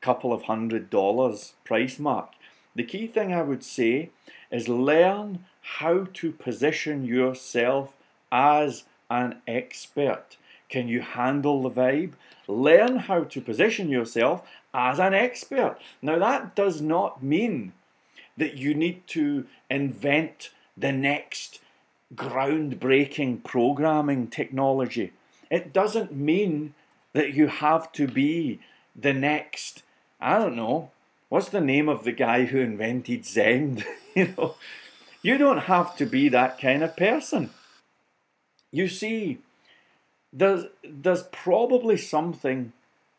[0.00, 2.32] couple of hundred dollars price mark.
[2.74, 4.10] The key thing I would say
[4.50, 5.44] is learn
[5.78, 7.96] how to position yourself
[8.30, 10.36] as an expert.
[10.68, 12.12] Can you handle the vibe?
[12.46, 15.78] Learn how to position yourself as an expert.
[16.02, 17.72] Now, that does not mean
[18.36, 21.60] that you need to invent the next
[22.14, 25.12] groundbreaking programming technology.
[25.50, 26.74] It doesn't mean
[27.12, 28.60] that you have to be
[28.94, 29.82] the next,
[30.20, 30.90] I don't know,
[31.28, 33.84] what's the name of the guy who invented Zend?
[34.14, 34.56] you know,
[35.22, 37.50] you don't have to be that kind of person.
[38.70, 39.38] You see,
[40.32, 42.72] there's, there's probably something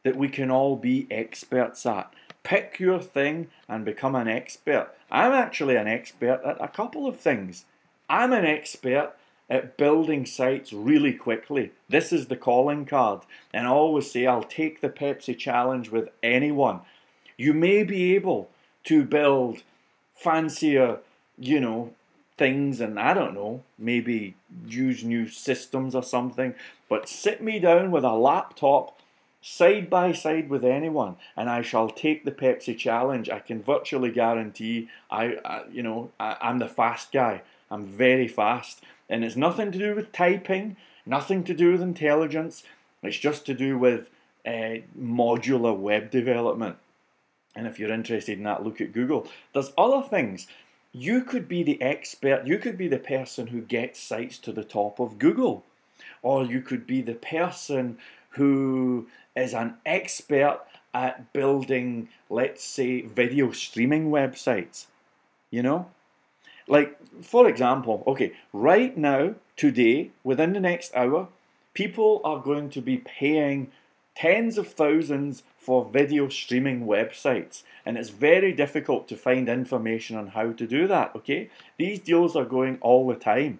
[0.03, 2.13] that we can all be experts at.
[2.43, 4.89] Pick your thing and become an expert.
[5.11, 7.65] I'm actually an expert at a couple of things.
[8.09, 9.13] I'm an expert
[9.49, 11.71] at building sites really quickly.
[11.89, 13.21] This is the calling card.
[13.53, 16.81] And I always say I'll take the Pepsi challenge with anyone.
[17.37, 18.49] You may be able
[18.85, 19.63] to build
[20.15, 20.99] fancier,
[21.37, 21.93] you know,
[22.37, 26.53] things and I don't know, maybe use new systems or something,
[26.89, 28.99] but sit me down with a laptop
[29.41, 33.29] side by side with anyone, and I shall take the Pepsi challenge.
[33.29, 37.41] I can virtually guarantee I, I you know, I, I'm the fast guy.
[37.69, 42.63] I'm very fast, and it's nothing to do with typing, nothing to do with intelligence.
[43.03, 44.09] It's just to do with
[44.45, 46.77] uh, modular web development.
[47.55, 49.27] And if you're interested in that, look at Google.
[49.53, 50.47] There's other things.
[50.93, 54.63] You could be the expert, you could be the person who gets sites to the
[54.63, 55.63] top of Google,
[56.21, 57.97] or you could be the person
[58.31, 60.61] who is an expert
[60.93, 64.85] at building, let's say, video streaming websites.
[65.51, 65.91] You know?
[66.67, 71.29] Like, for example, okay, right now, today, within the next hour,
[71.73, 73.71] people are going to be paying
[74.15, 77.63] tens of thousands for video streaming websites.
[77.85, 81.49] And it's very difficult to find information on how to do that, okay?
[81.77, 83.59] These deals are going all the time.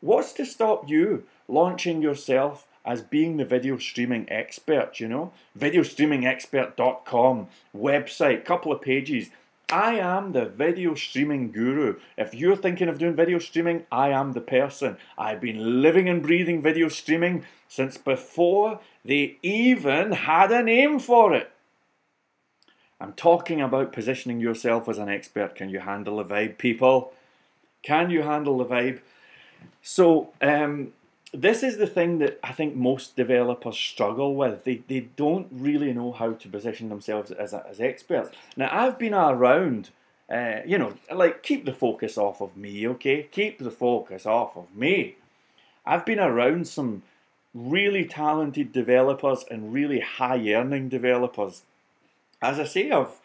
[0.00, 5.32] What's to stop you launching yourself as being the video streaming expert, you know?
[5.58, 9.30] Videostreamingexpert.com website, couple of pages.
[9.72, 11.96] I am the video streaming guru.
[12.18, 14.98] If you're thinking of doing video streaming, I am the person.
[15.16, 21.32] I've been living and breathing video streaming since before they even had a name for
[21.32, 21.50] it.
[23.00, 25.54] I'm talking about positioning yourself as an expert.
[25.54, 27.14] Can you handle the vibe, people?
[27.82, 29.00] Can you handle the vibe?
[29.80, 30.92] So, um,
[31.32, 34.64] this is the thing that I think most developers struggle with.
[34.64, 38.30] They, they don't really know how to position themselves as, as experts.
[38.56, 39.90] Now, I've been around,
[40.30, 43.24] uh, you know, like keep the focus off of me, okay?
[43.30, 45.16] Keep the focus off of me.
[45.86, 47.02] I've been around some
[47.54, 51.62] really talented developers and really high earning developers.
[52.42, 53.20] As I say, I've,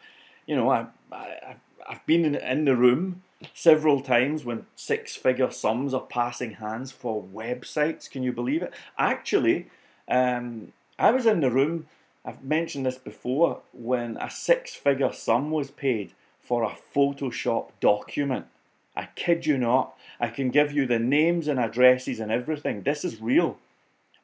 [0.46, 1.56] you know, I, I,
[1.88, 6.92] I've been in, in the room several times when six figure sums are passing hands
[6.92, 8.10] for websites.
[8.10, 8.74] Can you believe it?
[8.98, 9.68] Actually,
[10.08, 11.88] um, I was in the room,
[12.26, 18.48] I've mentioned this before, when a six figure sum was paid for a Photoshop document.
[18.96, 19.96] I kid you not.
[20.20, 22.82] I can give you the names and addresses and everything.
[22.82, 23.60] This is real.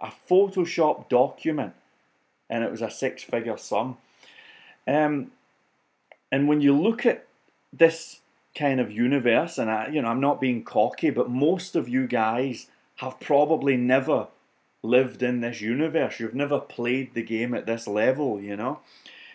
[0.01, 1.73] A Photoshop document.
[2.49, 3.97] And it was a six figure sum.
[4.87, 5.31] Um,
[6.31, 7.27] and when you look at
[7.71, 8.19] this
[8.55, 12.07] kind of universe, and I, you know, I'm not being cocky, but most of you
[12.07, 14.27] guys have probably never
[14.83, 16.19] lived in this universe.
[16.19, 18.79] You've never played the game at this level, you know.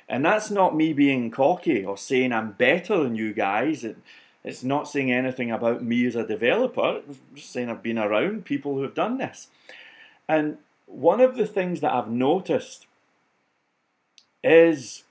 [0.09, 3.85] And that's not me being cocky or saying I'm better than you guys.
[3.85, 3.97] It,
[4.45, 7.03] it's not saying anything about me as a developer.
[7.09, 9.49] It's just saying I've been around people who have done this.
[10.29, 12.87] And one of the things that I've noticed
[14.43, 15.05] is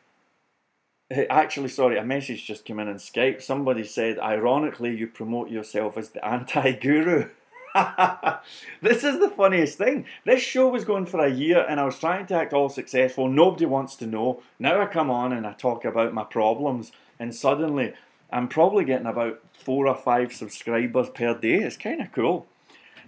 [1.09, 3.41] Actually, sorry, a message just came in on Skype.
[3.41, 7.29] Somebody said, ironically, you promote yourself as the anti guru.
[8.81, 10.05] this is the funniest thing.
[10.25, 13.29] This show was going for a year and I was trying to act all successful.
[13.29, 14.41] Nobody wants to know.
[14.59, 17.93] Now I come on and I talk about my problems, and suddenly
[18.29, 21.55] I'm probably getting about four or five subscribers per day.
[21.55, 22.47] It's kind of cool.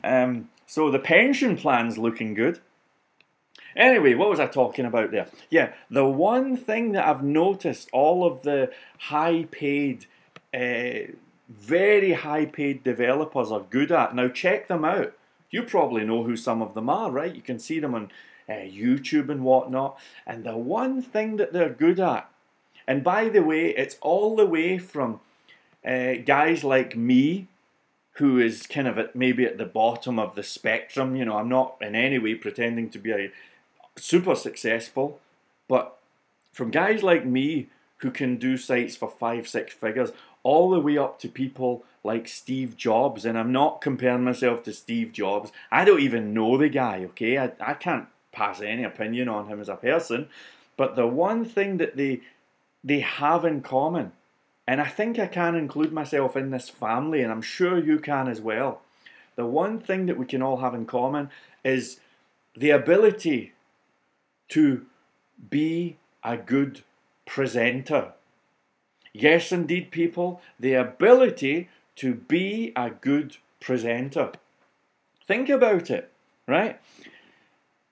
[0.04, 2.62] Um, so the pension plan's looking good.
[3.80, 5.28] Anyway, what was I talking about there?
[5.50, 10.06] Yeah, the one thing that I've noticed all of the high paid,
[10.54, 11.14] uh,
[11.48, 14.14] very high paid developers are good at.
[14.14, 15.14] Now, check them out.
[15.50, 17.34] You probably know who some of them are, right?
[17.34, 18.12] You can see them on
[18.50, 19.98] uh, YouTube and whatnot.
[20.28, 22.30] And the one thing that they're good at,
[22.86, 25.22] and by the way, it's all the way from
[25.88, 27.48] uh, guys like me,
[28.14, 31.16] who is kind of at maybe at the bottom of the spectrum.
[31.16, 33.32] You know, I'm not in any way pretending to be a
[34.00, 35.20] super successful,
[35.68, 35.98] but
[36.52, 40.12] from guys like me who can do sites for five, six figures,
[40.44, 44.74] all the way up to people like Steve Jobs, and I'm not comparing myself to
[44.74, 45.52] Steve Jobs.
[45.72, 47.38] I don't even know the guy, okay?
[47.38, 50.30] I, I can't pass any opinion on him as a person.
[50.78, 52.22] But the one thing that they
[52.82, 54.14] they have in common,
[54.66, 58.30] and I think I can include myself in this family, and I'm sure you can
[58.30, 58.82] as well.
[59.36, 61.30] The one thing that we can all have in common
[61.66, 62.00] is
[62.56, 63.52] the ability
[64.50, 64.86] to
[65.50, 66.84] be a good
[67.26, 68.14] presenter.
[69.14, 74.32] Yes, indeed, people, the ability to be a good presenter.
[75.26, 76.12] Think about it,
[76.48, 76.80] right?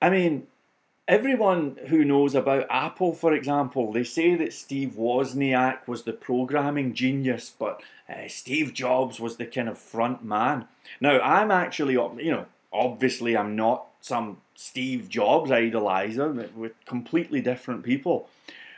[0.01, 0.47] I mean,
[1.07, 6.93] everyone who knows about Apple, for example, they say that Steve Wozniak was the programming
[6.93, 10.67] genius, but uh, Steve Jobs was the kind of front man.
[11.01, 17.83] Now, I'm actually, you know, obviously, I'm not some Steve Jobs idolizer with completely different
[17.83, 18.29] people.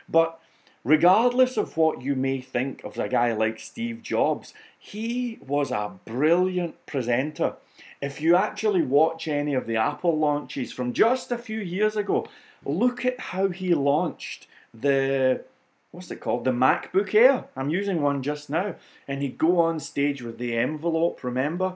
[0.08, 0.40] But
[0.84, 5.92] regardless of what you may think of a guy like Steve Jobs, he was a
[6.04, 7.54] brilliant presenter.
[8.00, 12.26] If you actually watch any of the Apple launches from just a few years ago,
[12.64, 15.44] look at how he launched the
[15.90, 16.44] what's it called?
[16.44, 17.46] The MacBook Air.
[17.56, 18.76] I'm using one just now.
[19.08, 21.74] And he'd go on stage with the envelope, remember?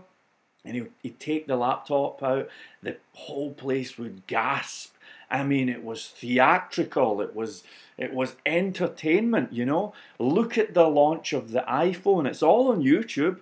[0.65, 2.49] And he'd, he'd take the laptop out,
[2.83, 4.95] the whole place would gasp.
[5.31, 7.21] I mean, it was theatrical.
[7.21, 7.65] It was
[7.97, 9.53] it was entertainment.
[9.53, 12.27] You know, look at the launch of the iPhone.
[12.27, 13.39] It's all on YouTube,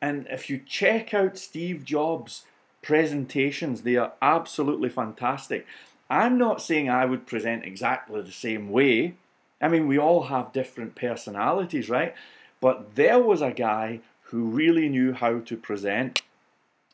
[0.00, 2.44] and if you check out Steve Jobs'
[2.82, 5.66] presentations, they are absolutely fantastic.
[6.08, 9.14] I'm not saying I would present exactly the same way.
[9.60, 12.14] I mean, we all have different personalities, right?
[12.60, 16.22] But there was a guy who really knew how to present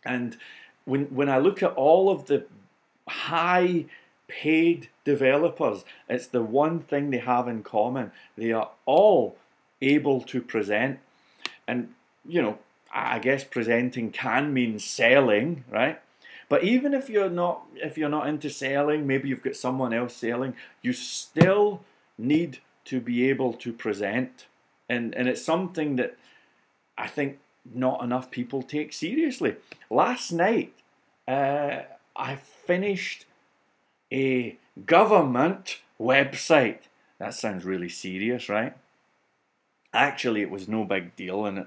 [0.07, 0.37] and
[0.85, 2.47] when when I look at all of the
[3.09, 3.87] high
[4.29, 5.85] paid developers.
[6.09, 8.13] It's the one thing they have in common.
[8.37, 9.37] They are all
[9.81, 10.99] able to present.
[11.67, 11.95] And,
[12.27, 12.59] you know,
[12.93, 16.01] I guess presenting can mean selling, right?
[16.49, 20.15] But even if you're not if you're not into selling, maybe you've got someone else
[20.15, 21.83] selling, you still
[22.17, 24.47] need to be able to present.
[24.89, 26.17] And and it's something that
[26.97, 27.39] I think
[27.75, 29.57] not enough people take seriously.
[29.91, 30.73] Last night,
[31.27, 31.81] uh,
[32.15, 33.27] I finished
[34.13, 36.81] a government website.
[37.19, 38.77] That sounds really serious, right?
[39.93, 41.67] Actually, it was no big deal, and it,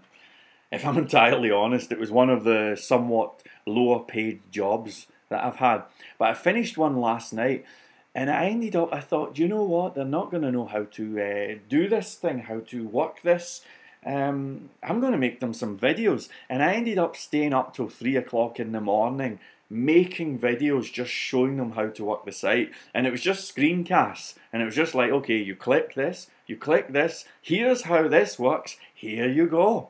[0.71, 5.57] if I'm entirely honest, it was one of the somewhat lower paid jobs that I've
[5.57, 5.83] had.
[6.17, 7.65] But I finished one last night,
[8.13, 8.93] and I ended up.
[8.93, 9.95] I thought, you know what?
[9.95, 13.61] They're not going to know how to uh, do this thing, how to work this.
[14.05, 17.89] Um, I'm going to make them some videos, and I ended up staying up till
[17.89, 19.39] three o'clock in the morning
[19.69, 22.71] making videos just showing them how to work the site.
[22.93, 26.57] And it was just screencasts and it was just like okay you click this you
[26.57, 29.89] click this here's how this works here you go.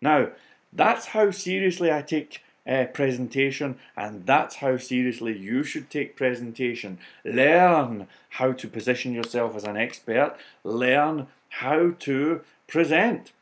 [0.00, 0.28] Now
[0.72, 6.98] that's how seriously i take uh, presentation and that's how seriously you should take presentation.
[7.24, 10.36] Learn how to position yourself as an expert.
[10.62, 13.32] Learn how to present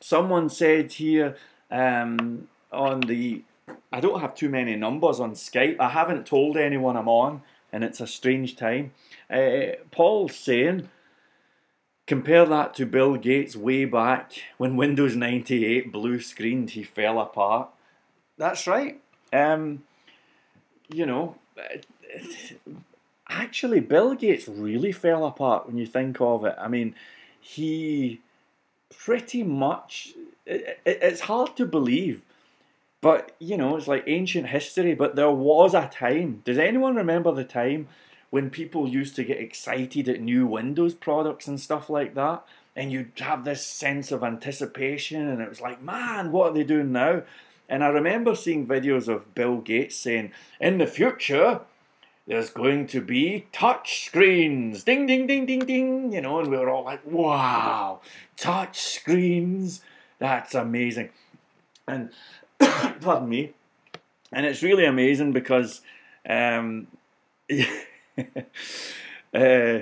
[0.00, 1.36] someone said here
[1.70, 3.42] um, on the
[3.92, 5.80] I don't have too many numbers on Skype.
[5.80, 7.42] I haven't told anyone I'm on,
[7.72, 8.92] and it's a strange time.
[9.28, 10.88] Uh, Paul's saying,
[12.06, 17.70] compare that to Bill Gates way back when Windows 98 blue screened, he fell apart.
[18.38, 19.00] That's right.
[19.32, 19.82] Um,
[20.88, 21.36] you know,
[23.28, 26.54] actually, Bill Gates really fell apart when you think of it.
[26.58, 26.94] I mean,
[27.40, 28.20] he
[28.94, 30.14] pretty much.
[30.44, 32.22] It, it, it's hard to believe
[33.06, 36.42] but, you know, it's like ancient history, but there was a time.
[36.44, 37.86] Does anyone remember the time
[38.30, 42.44] when people used to get excited at new Windows products and stuff like that?
[42.74, 46.64] And you'd have this sense of anticipation, and it was like, man, what are they
[46.64, 47.22] doing now?
[47.68, 51.60] And I remember seeing videos of Bill Gates saying, in the future,
[52.26, 54.82] there's going to be touch screens.
[54.82, 56.12] Ding, ding, ding, ding, ding.
[56.12, 58.00] You know, and we were all like, wow,
[58.36, 59.80] touch screens.
[60.18, 61.10] That's amazing.
[61.86, 62.10] And
[62.58, 63.52] pardon me.
[64.32, 65.82] And it's really amazing because,
[66.28, 66.88] um,
[69.34, 69.78] uh,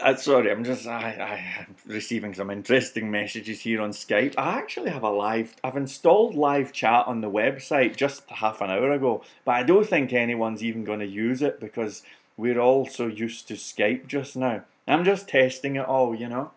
[0.00, 4.34] uh, sorry, I'm just I, I'm receiving some interesting messages here on Skype.
[4.36, 5.54] I actually have a live.
[5.62, 9.86] I've installed live chat on the website just half an hour ago, but I don't
[9.86, 12.02] think anyone's even going to use it because
[12.36, 14.62] we're all so used to Skype just now.
[14.86, 16.52] I'm just testing it all, you know.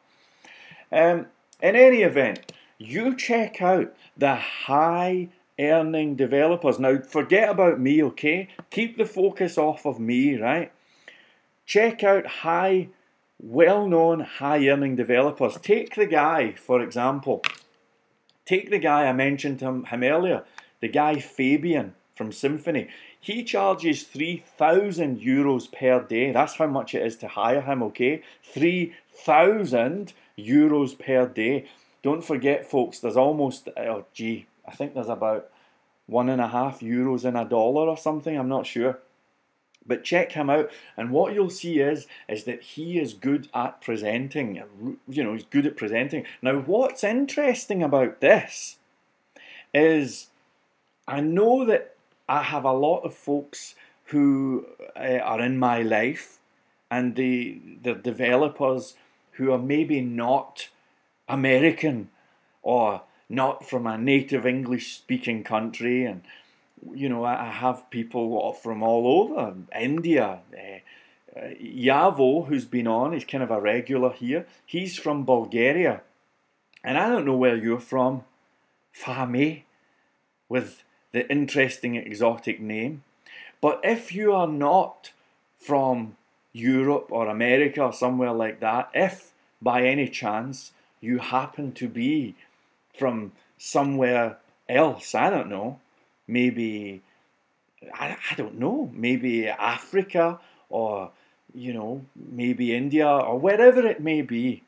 [0.91, 1.27] Um,
[1.61, 5.29] in any event, you check out the high
[5.59, 6.79] earning developers.
[6.79, 8.49] Now, forget about me, okay?
[8.69, 10.71] Keep the focus off of me, right?
[11.65, 12.89] Check out high,
[13.39, 15.57] well known, high earning developers.
[15.57, 17.41] Take the guy, for example.
[18.45, 20.43] Take the guy I mentioned him, him earlier,
[20.81, 22.89] the guy Fabien from Symfony.
[23.21, 26.31] He charges 3,000 euros per day.
[26.31, 28.23] That's how much it is to hire him, okay?
[28.43, 31.65] 3,000 euros per day.
[32.01, 35.49] Don't forget, folks, there's almost, oh gee, I think there's about
[36.07, 38.99] one and a half euros in a dollar or something, I'm not sure.
[39.89, 43.81] But check him out, and what you'll see is is that he is good at
[43.81, 44.63] presenting.
[45.09, 46.25] You know, he's good at presenting.
[46.41, 48.77] Now, what's interesting about this
[49.73, 50.27] is
[51.07, 51.95] I know that
[52.29, 53.73] I have a lot of folks
[54.05, 56.37] who uh, are in my life,
[56.91, 58.95] and the the developers
[59.33, 60.69] who are maybe not
[61.27, 62.09] American
[62.61, 66.05] or not from a native English speaking country.
[66.05, 66.21] And,
[66.93, 70.39] you know, I have people from all over India.
[70.53, 74.47] Uh, uh, Yavo, who's been on, is kind of a regular here.
[74.65, 76.01] He's from Bulgaria.
[76.84, 78.23] And I don't know where you're from.
[78.95, 79.63] Fahmi,
[80.47, 83.03] with the interesting exotic name.
[83.61, 85.11] But if you are not
[85.57, 86.15] from
[86.53, 90.71] Europe or America or somewhere like that, if by any chance
[91.01, 92.36] you happen to be
[92.97, 95.80] from somewhere else, I don't know,
[96.30, 97.01] maybe,
[97.93, 101.11] I, I don't know, maybe Africa or,
[101.53, 104.63] you know, maybe India or wherever it may be.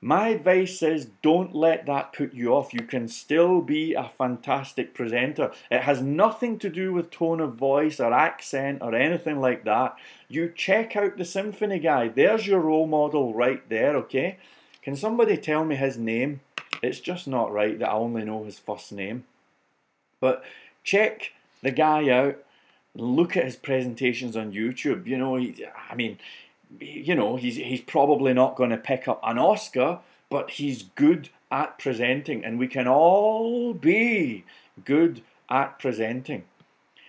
[0.00, 2.74] My advice is don't let that put you off.
[2.74, 5.52] You can still be a fantastic presenter.
[5.70, 9.96] It has nothing to do with tone of voice or accent or anything like that.
[10.28, 12.08] You check out the Symfony guy.
[12.08, 14.36] There's your role model right there, okay?
[14.82, 16.40] Can somebody tell me his name?
[16.82, 19.24] It's just not right that I only know his first name.
[20.20, 20.44] But
[20.84, 22.38] check the guy out.
[22.94, 25.06] look at his presentations on YouTube.
[25.06, 26.18] You know, he, I mean,
[26.80, 30.00] you know, he's he's probably not going to pick up an Oscar,
[30.30, 34.44] but he's good at presenting, and we can all be
[34.84, 36.44] good at presenting.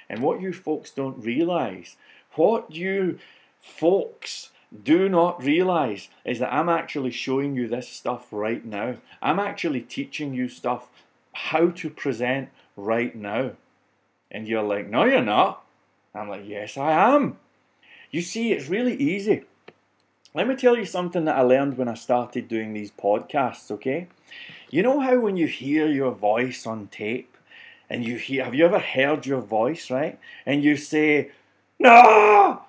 [0.09, 1.97] And what you folks don't realize,
[2.33, 3.19] what you
[3.59, 4.51] folks
[4.83, 8.97] do not realize is that I'm actually showing you this stuff right now.
[9.21, 10.89] I'm actually teaching you stuff
[11.33, 13.51] how to present right now.
[14.31, 15.65] And you're like, no, you're not.
[16.15, 17.37] I'm like, yes, I am.
[18.11, 19.43] You see, it's really easy.
[20.33, 24.07] Let me tell you something that I learned when I started doing these podcasts, okay?
[24.69, 27.35] You know how when you hear your voice on tape
[27.89, 30.19] and you hear, have you ever heard your voice, right?
[30.45, 31.31] And you say,
[31.79, 32.61] no,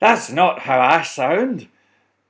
[0.00, 1.68] that's not how I sound.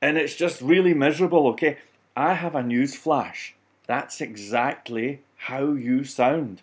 [0.01, 1.79] And it's just really miserable, okay?
[2.17, 3.55] I have a news flash.
[3.87, 6.63] That's exactly how you sound.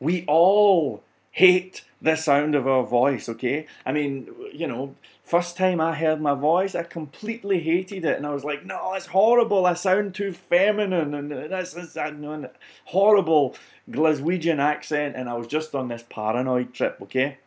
[0.00, 1.02] We all
[1.32, 3.66] hate the sound of our voice, okay?
[3.84, 8.16] I mean, you know, first time I heard my voice, I completely hated it.
[8.16, 9.66] And I was like, no, it's horrible.
[9.66, 11.14] I sound too feminine.
[11.14, 12.50] And that's, that's a
[12.86, 13.56] horrible
[13.90, 15.14] Glaswegian accent.
[15.16, 17.38] And I was just on this paranoid trip, okay?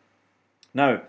[0.74, 1.02] Now,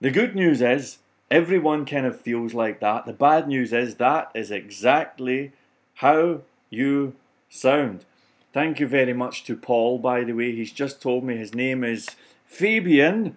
[0.00, 0.98] the good news is
[1.30, 3.06] everyone kind of feels like that.
[3.06, 5.52] The bad news is that is exactly
[5.94, 7.14] how you
[7.48, 8.04] sound.
[8.54, 10.54] Thank you very much to Paul, by the way.
[10.54, 12.08] He's just told me his name is
[12.46, 13.36] Fabien.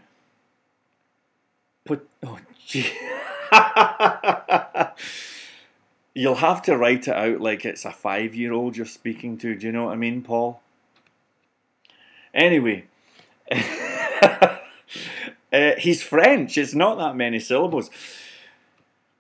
[1.86, 2.38] Put oh
[2.68, 2.91] gee.
[6.13, 9.55] You'll have to write it out like it's a five year old you're speaking to.
[9.55, 10.61] Do you know what I mean, Paul?
[12.32, 12.86] Anyway,
[13.51, 14.57] uh,
[15.80, 16.59] he's French.
[16.59, 17.89] It's not that many syllables.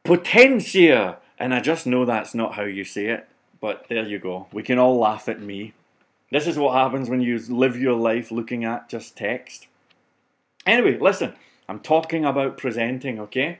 [0.05, 1.15] Potencier.
[1.39, 3.27] And I just know that's not how you say it.
[3.59, 4.45] But there you go.
[4.53, 5.73] We can all laugh at me.
[6.29, 9.67] This is what happens when you live your life looking at just text.
[10.65, 11.33] Anyway, listen,
[11.69, 13.59] I'm talking about presenting, okay?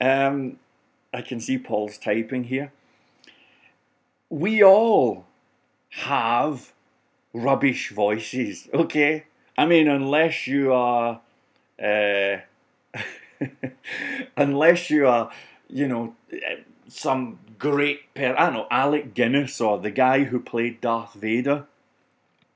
[0.00, 0.58] Um,
[1.14, 2.72] I can see Paul's typing here.
[4.28, 5.26] We all
[5.90, 6.72] have
[7.32, 9.26] rubbish voices, okay?
[9.56, 11.20] I mean, unless you are,
[11.80, 12.38] uh,
[14.36, 15.30] unless you are,
[15.68, 16.16] you know,
[16.92, 21.66] some great per I don't know, Alec Guinness or the guy who played Darth Vader.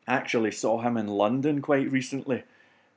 [0.06, 2.44] Actually saw him in London quite recently.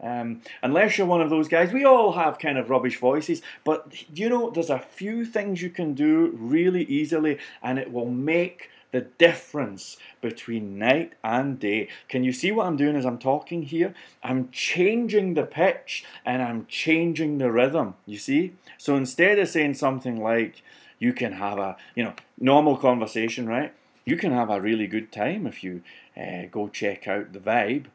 [0.01, 3.93] Um, unless you're one of those guys, we all have kind of rubbish voices, but
[4.15, 8.69] you know, there's a few things you can do really easily, and it will make
[8.91, 11.89] the difference between night and day.
[12.07, 13.93] Can you see what I'm doing as I'm talking here?
[14.23, 17.95] I'm changing the pitch and I'm changing the rhythm.
[18.05, 18.53] You see?
[18.77, 20.63] So instead of saying something like,
[20.99, 23.73] you can have a you know normal conversation, right?
[24.05, 25.81] You can have a really good time if you
[26.17, 27.85] uh, go check out the vibe.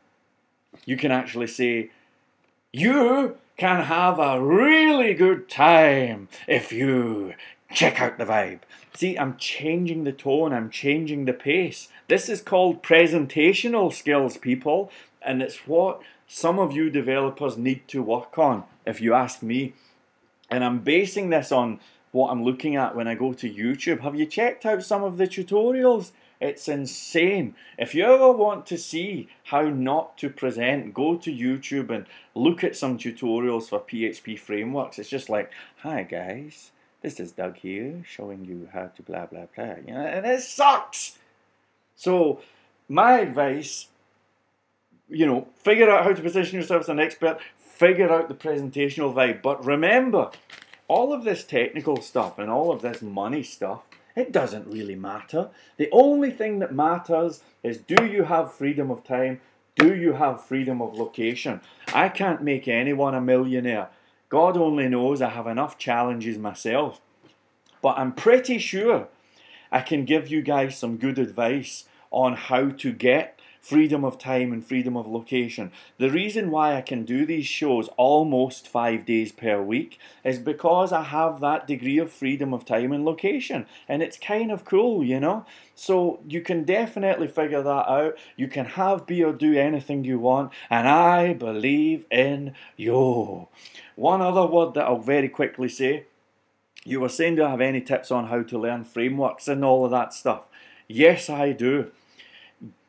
[0.85, 1.91] You can actually say,
[2.73, 7.35] you can have a really good time if you
[7.73, 8.61] check out the vibe.
[8.95, 11.89] See, I'm changing the tone, I'm changing the pace.
[12.09, 14.91] This is called presentational skills, people,
[15.21, 19.75] and it's what some of you developers need to work on, if you ask me.
[20.51, 21.81] And I'm basing this on
[22.15, 24.01] what I'm looking at when I go to YouTube.
[24.01, 26.13] Have you checked out some of the tutorials?
[26.41, 27.57] It's insane.
[27.77, 32.63] If you ever want to see how not to present, go to YouTube and look
[32.63, 35.01] at some tutorials for PHP frameworks.
[35.01, 36.71] It's just like, hi guys,
[37.03, 39.75] this is Doug here showing you how to blah blah blah.
[39.85, 41.19] You know, and it sucks.
[41.97, 42.41] So
[42.89, 43.89] my advice,
[45.09, 49.13] you know, figure out how to position yourself as an expert, figure out the presentational
[49.13, 49.43] vibe.
[49.43, 50.31] But remember,
[50.89, 53.83] all of this technical stuff and all of this money stuff,
[54.17, 55.51] it doesn't really matter.
[55.77, 59.41] The only thing that matters is do you have freedom of time?
[59.77, 61.61] Do you have freedom of location?
[61.93, 63.89] I can't make anyone a millionaire.
[64.29, 67.01] God only knows I have enough challenges myself.
[67.83, 69.09] But I'm pretty sure
[69.73, 73.34] I can give you guys some good advice on how to get
[73.65, 75.73] freedom of time and freedom of location.
[75.97, 80.93] The reason why I can do these shows almost five days per week is because
[80.93, 83.65] I have that degree of freedom of time and location.
[83.89, 85.47] And it's kind of cool, you know?
[85.75, 88.19] So you can definitely figure that out.
[88.37, 90.53] You can have, be, or do anything you want.
[90.69, 93.49] And I believe in you.
[93.97, 96.05] One other word that I'll very quickly say.
[96.85, 99.87] You were saying, do I have any tips on how to learn frameworks and all
[99.87, 100.45] of that stuff?
[100.87, 101.93] Yes, I do.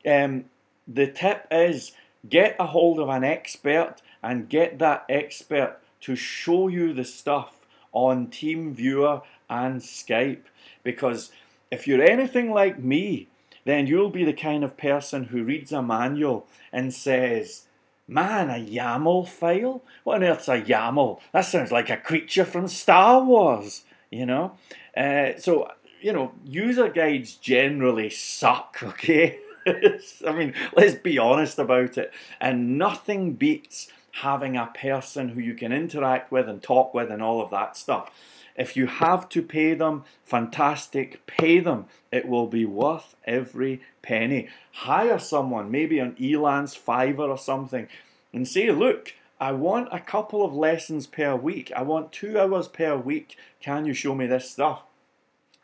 [0.06, 0.44] Um,
[0.86, 1.92] the tip is
[2.28, 7.66] get a hold of an expert and get that expert to show you the stuff
[7.92, 10.42] on TeamViewer and Skype.
[10.82, 11.30] Because
[11.70, 13.28] if you're anything like me,
[13.64, 17.64] then you'll be the kind of person who reads a manual and says,
[18.08, 19.82] Man, a YAML file?
[20.04, 21.18] What on earth's a YAML?
[21.32, 23.82] That sounds like a creature from Star Wars,
[24.12, 24.52] you know?
[24.96, 29.40] Uh, so, you know, user guides generally suck, okay?
[30.26, 32.12] I mean, let's be honest about it.
[32.40, 37.22] And nothing beats having a person who you can interact with and talk with and
[37.22, 38.10] all of that stuff.
[38.56, 41.86] If you have to pay them, fantastic, pay them.
[42.10, 44.48] It will be worth every penny.
[44.72, 47.88] Hire someone, maybe on Elance, Fiverr or something,
[48.32, 51.70] and say, look, I want a couple of lessons per week.
[51.76, 53.36] I want two hours per week.
[53.60, 54.82] Can you show me this stuff?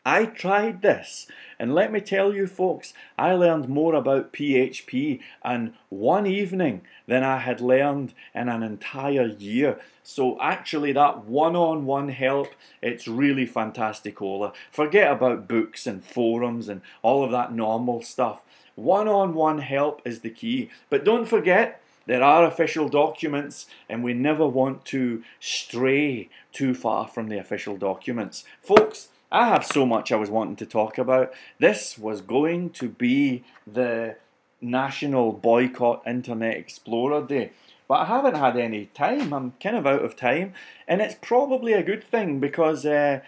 [0.05, 1.27] I tried this,
[1.57, 7.23] and let me tell you, folks, I learned more about PHP in one evening than
[7.23, 9.79] I had learned in an entire year.
[10.03, 12.49] So, actually, that one on one help,
[12.81, 14.51] it's really fantastic, Ola.
[14.69, 18.41] Forget about books and forums and all of that normal stuff.
[18.75, 20.69] One on one help is the key.
[20.89, 27.07] But don't forget, there are official documents, and we never want to stray too far
[27.07, 28.43] from the official documents.
[28.61, 31.33] Folks, I have so much I was wanting to talk about.
[31.57, 34.17] This was going to be the
[34.61, 37.51] National Boycott Internet Explorer Day.
[37.87, 39.33] But I haven't had any time.
[39.33, 40.53] I'm kind of out of time.
[40.87, 43.21] And it's probably a good thing because, uh,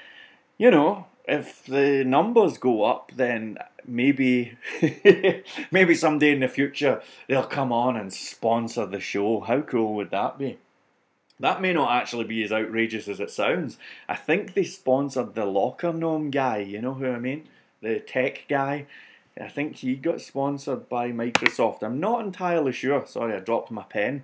[0.60, 4.58] you know, if the numbers go up, then maybe
[5.72, 9.40] maybe someday in the future they'll come on and sponsor the show.
[9.40, 10.60] How cool would that be?
[11.40, 13.78] That may not actually be as outrageous as it sounds.
[14.08, 17.50] I think they sponsored the Lockergnome guy, you know who I mean?
[17.82, 18.86] The tech guy.
[19.40, 21.84] I think he got sponsored by Microsoft.
[21.84, 23.06] I'm not entirely sure.
[23.06, 24.24] Sorry, I dropped my pen.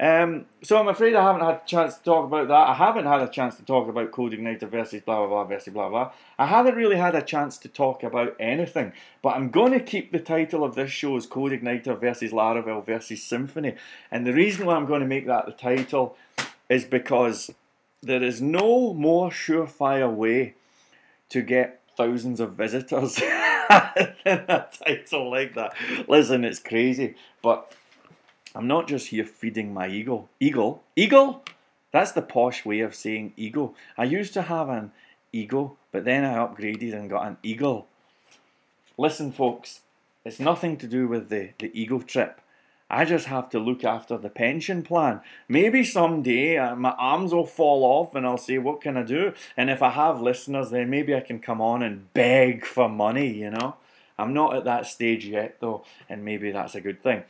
[0.00, 2.68] Um, so I'm afraid I haven't had a chance to talk about that.
[2.68, 5.90] I haven't had a chance to talk about CodeIgniter versus blah blah blah versus blah
[5.90, 6.12] blah.
[6.38, 8.94] I haven't really had a chance to talk about anything.
[9.20, 13.20] But I'm going to keep the title of this show as CodeIgniter versus Laravel versus
[13.20, 13.76] Symfony.
[14.10, 16.16] And the reason why I'm going to make that the title
[16.70, 17.50] is because
[18.00, 20.54] there is no more surefire way
[21.28, 23.16] to get thousands of visitors
[24.24, 25.74] than a title like that.
[26.08, 27.74] Listen, it's crazy, but
[28.54, 30.28] I'm not just here feeding my ego.
[30.38, 30.82] Eagle?
[30.96, 31.44] Eagle?
[31.92, 33.74] That's the posh way of saying ego.
[33.98, 34.92] I used to have an
[35.32, 37.86] ego, but then I upgraded and got an eagle.
[38.96, 39.80] Listen, folks,
[40.24, 42.40] it's nothing to do with the, the ego trip.
[42.90, 45.20] I just have to look after the pension plan.
[45.48, 49.32] Maybe someday uh, my arms will fall off and I'll say, What can I do?
[49.56, 53.32] And if I have listeners, then maybe I can come on and beg for money,
[53.32, 53.76] you know?
[54.18, 57.22] I'm not at that stage yet, though, and maybe that's a good thing.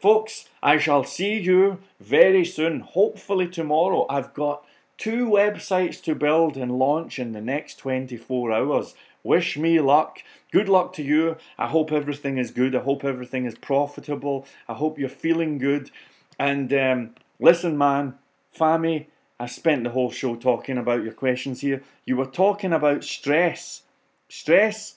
[0.00, 4.06] Folks, I shall see you very soon, hopefully tomorrow.
[4.08, 4.64] I've got
[4.96, 8.94] two websites to build and launch in the next 24 hours.
[9.22, 10.22] Wish me luck.
[10.52, 11.36] Good luck to you.
[11.58, 12.74] I hope everything is good.
[12.74, 14.46] I hope everything is profitable.
[14.68, 15.90] I hope you're feeling good.
[16.38, 18.14] And um, listen, man,
[18.56, 19.06] Fahmi,
[19.38, 21.82] I spent the whole show talking about your questions here.
[22.04, 23.82] You were talking about stress.
[24.28, 24.96] Stress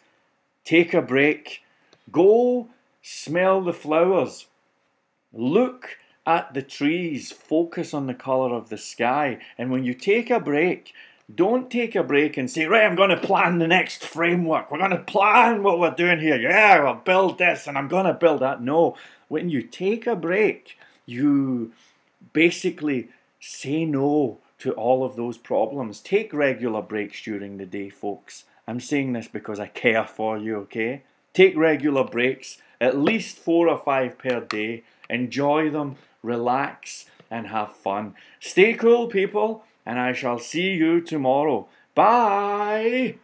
[0.63, 1.61] take a break,
[2.11, 2.69] go
[3.01, 4.47] smell the flowers,
[5.31, 9.39] look at the trees, focus on the colour of the sky.
[9.57, 10.93] And when you take a break,
[11.33, 14.69] don't take a break and say, right, I'm going to plan the next framework.
[14.69, 16.37] We're going to plan what we're doing here.
[16.37, 18.61] Yeah, we will build this and I'm going to build that.
[18.61, 18.97] No,
[19.29, 21.71] when you take a break, you
[22.33, 23.09] basically
[23.39, 25.99] say no to all of those problems.
[25.99, 28.45] Take regular breaks during the day, folks.
[28.67, 31.03] I'm saying this because I care for you, okay?
[31.33, 34.83] Take regular breaks, at least four or five per day.
[35.09, 38.15] Enjoy them, relax, and have fun.
[38.39, 41.67] Stay cool, people, and I shall see you tomorrow.
[41.95, 43.15] Bye!